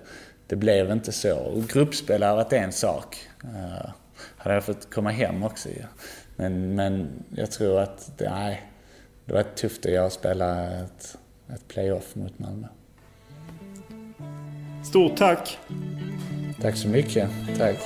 [0.47, 1.37] det blev inte så.
[1.37, 3.17] Och gruppspel har varit en sak.
[4.45, 5.85] Hade jag fått komma hem också ja.
[6.35, 8.61] men, men jag tror att, det, nej,
[9.25, 11.17] det var tufft att göra spela ett,
[11.53, 12.67] ett playoff mot Malmö.
[14.83, 15.57] Stort tack!
[16.61, 17.29] Tack så mycket.
[17.57, 17.77] Tack.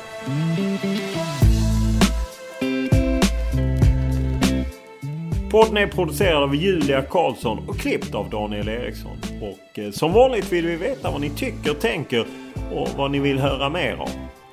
[5.51, 9.17] Podden är producerad av Julia Karlsson och klippt av Daniel Eriksson.
[9.41, 12.25] Och eh, som vanligt vill vi veta vad ni tycker, tänker
[12.73, 14.09] och vad ni vill höra mer om.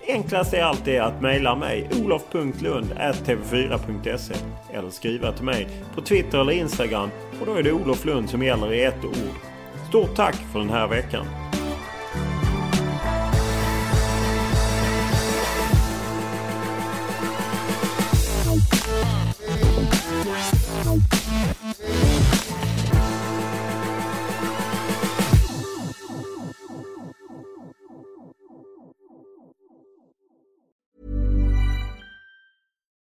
[0.08, 4.34] Enklast är alltid att mejla mig olof.lund.tv4.se
[4.72, 7.10] eller skriva till mig på Twitter eller Instagram
[7.40, 9.34] och då är det Olof Lund som gäller i ett ord.
[9.88, 11.26] Stort tack för den här veckan!